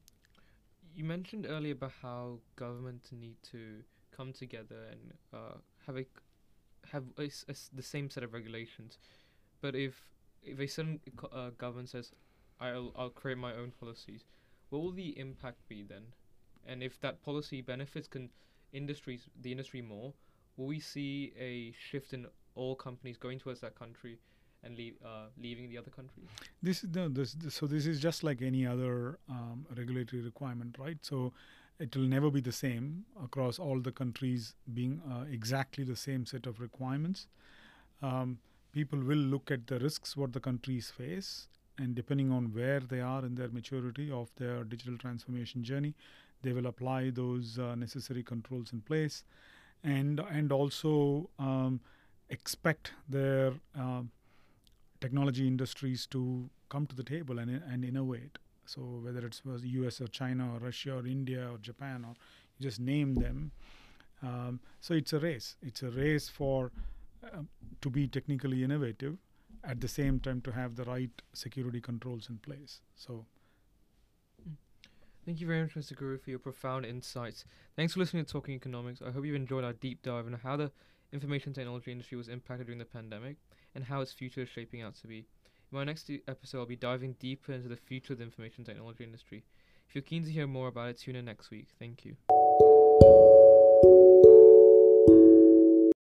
you 0.96 1.04
mentioned 1.10 1.46
earlier 1.50 1.74
about 1.74 1.94
how 2.02 2.40
governments 2.56 3.12
need 3.12 3.36
to 3.52 3.62
come 4.16 4.34
together 4.34 4.84
and 4.92 5.14
uh, 5.34 5.58
have 5.86 5.98
a 5.98 6.06
have 6.92 7.04
a, 7.18 7.24
a, 7.24 7.56
the 7.74 7.84
same 7.84 8.10
set 8.10 8.24
of 8.24 8.34
regulations 8.34 8.98
but 9.62 9.76
if 9.76 10.10
if 10.44 10.60
a 10.60 10.68
certain 10.68 11.00
uh, 11.32 11.50
government 11.58 11.90
says 11.90 12.12
I'll 12.60 12.92
I'll 12.96 13.10
create 13.10 13.38
my 13.38 13.54
own 13.54 13.72
policies 13.80 14.26
what 14.70 14.82
will 14.82 14.92
the 14.92 15.18
impact 15.20 15.68
be 15.68 15.84
then 15.84 16.04
and 16.66 16.84
if 16.84 17.00
that 17.02 17.24
policy 17.24 17.62
benefits 17.62 18.08
can 18.08 18.30
industries 18.74 19.28
the 19.42 19.52
industry 19.52 19.82
more, 19.82 20.14
will 20.58 20.68
we 20.68 20.80
see 20.80 21.34
a 21.40 21.74
shift 21.90 22.14
in 22.14 22.26
all 22.56 22.76
companies 22.76 23.18
going 23.18 23.40
towards 23.40 23.62
that 23.62 23.76
country 23.76 24.20
and 24.64 24.78
leave, 24.78 24.96
uh, 25.04 25.26
leaving 25.42 25.70
the 25.70 25.78
other 25.78 25.90
countries? 25.90 26.28
This 26.62 26.84
is 26.84 26.92
the 26.92 27.10
this, 27.10 27.34
this, 27.34 27.56
so 27.56 27.68
this 27.68 27.86
is 27.86 28.00
just 28.00 28.24
like 28.24 28.42
any 28.42 28.66
other 28.66 29.20
um, 29.30 29.66
regulatory 29.76 30.22
requirement, 30.22 30.78
right? 30.78 30.98
So 31.02 31.34
it 31.82 31.96
will 31.96 32.08
never 32.08 32.30
be 32.30 32.42
the 32.42 32.52
same 32.52 33.06
across 33.24 33.58
all 33.58 33.80
the 33.80 33.92
countries 33.92 34.54
being 34.74 35.02
uh, 35.10 35.26
exactly 35.32 35.84
the 35.84 35.96
same 35.96 36.26
set 36.26 36.46
of 36.46 36.60
requirements. 36.60 37.28
Um, 38.02 38.38
people 38.72 39.00
will 39.00 39.18
look 39.18 39.50
at 39.50 39.68
the 39.68 39.80
risks 39.80 40.16
what 40.16 40.34
the 40.34 40.40
countries 40.40 40.92
face, 40.92 41.48
and 41.78 41.96
depending 41.96 42.32
on 42.32 42.54
where 42.54 42.80
they 42.80 43.02
are 43.02 43.26
in 43.26 43.36
their 43.36 43.50
maturity 43.50 44.12
of 44.12 44.30
their 44.36 44.64
digital 44.64 44.98
transformation 44.98 45.64
journey, 45.64 45.96
they 46.44 46.54
will 46.54 46.68
apply 46.68 47.10
those 47.10 47.58
uh, 47.58 47.76
necessary 47.76 48.24
controls 48.24 48.74
in 48.74 48.82
place, 48.82 49.24
and 49.84 50.20
and 50.20 50.52
also 50.52 51.30
um, 51.40 51.80
expect 52.30 52.94
their 53.10 53.54
uh, 53.80 54.02
technology 55.00 55.48
industries 55.48 56.06
to 56.08 56.50
come 56.70 56.86
to 56.86 56.96
the 56.96 57.04
table 57.04 57.40
and 57.40 57.50
and 57.50 57.84
innovate. 57.84 58.38
So 58.74 58.82
whether 59.04 59.26
it's 59.26 59.44
was 59.44 59.66
U.S. 59.66 60.00
or 60.00 60.08
China 60.08 60.54
or 60.54 60.60
Russia 60.60 60.96
or 60.96 61.06
India 61.06 61.50
or 61.52 61.58
Japan 61.58 62.06
or 62.08 62.14
just 62.60 62.80
name 62.80 63.16
them. 63.16 63.52
Um, 64.24 64.60
so 64.80 64.94
it's 64.94 65.12
a 65.14 65.20
race. 65.20 65.58
It's 65.62 65.84
a 65.84 65.90
race 65.90 66.30
for 66.30 66.72
uh, 67.24 67.42
to 67.82 67.90
be 67.90 68.08
technically 68.08 68.64
innovative, 68.64 69.18
at 69.64 69.82
the 69.82 69.88
same 69.88 70.20
time 70.20 70.42
to 70.42 70.52
have 70.52 70.76
the 70.76 70.86
right 70.86 71.12
security 71.34 71.82
controls 71.82 72.30
in 72.30 72.38
place. 72.38 72.80
So. 72.96 73.26
Thank 75.24 75.40
you 75.40 75.46
very 75.46 75.62
much, 75.62 75.76
Mr. 75.76 75.96
Guru, 75.96 76.18
for 76.18 76.32
your 76.32 76.40
profound 76.40 76.84
insights. 76.84 77.46
Thanks 77.76 77.94
for 77.94 78.00
listening 78.00 78.26
to 78.26 78.32
Talking 78.32 78.56
Economics. 78.56 79.04
I 79.06 79.12
hope 79.12 79.24
you've 79.24 79.36
enjoyed 79.36 79.64
our 79.64 79.74
deep 79.74 80.02
dive 80.02 80.26
into 80.26 80.40
how 80.40 80.58
the 80.58 80.72
information 81.14 81.54
technology 81.54 81.92
industry 81.92 82.18
was 82.18 82.28
impacted 82.28 82.66
during 82.66 82.80
the 82.80 82.86
pandemic 82.86 83.38
and 83.76 83.84
how 83.84 84.02
its 84.02 84.12
future 84.12 84.42
is 84.42 84.50
shaping 84.50 84.82
out 84.82 84.96
to 84.96 85.08
be. 85.08 85.28
In 85.72 85.78
my 85.78 85.86
next 85.86 86.12
episode, 86.28 86.60
I'll 86.60 86.66
be 86.66 86.76
diving 86.76 87.16
deeper 87.18 87.54
into 87.54 87.70
the 87.70 87.78
future 87.78 88.12
of 88.12 88.20
the 88.20 88.26
information 88.26 88.66
technology 88.66 89.06
industry. 89.06 89.44
If 89.88 89.96
you're 89.96 90.02
keen 90.02 90.26
to 90.26 90.30
hear 90.30 90.46
more 90.46 90.68
about 90.68 90.90
it, 90.90 90.98
tune 90.98 91.16
in 91.16 91.24
next 91.24 91.50
week. 91.50 91.68
Thank 91.80 92.04
you. 92.04 92.18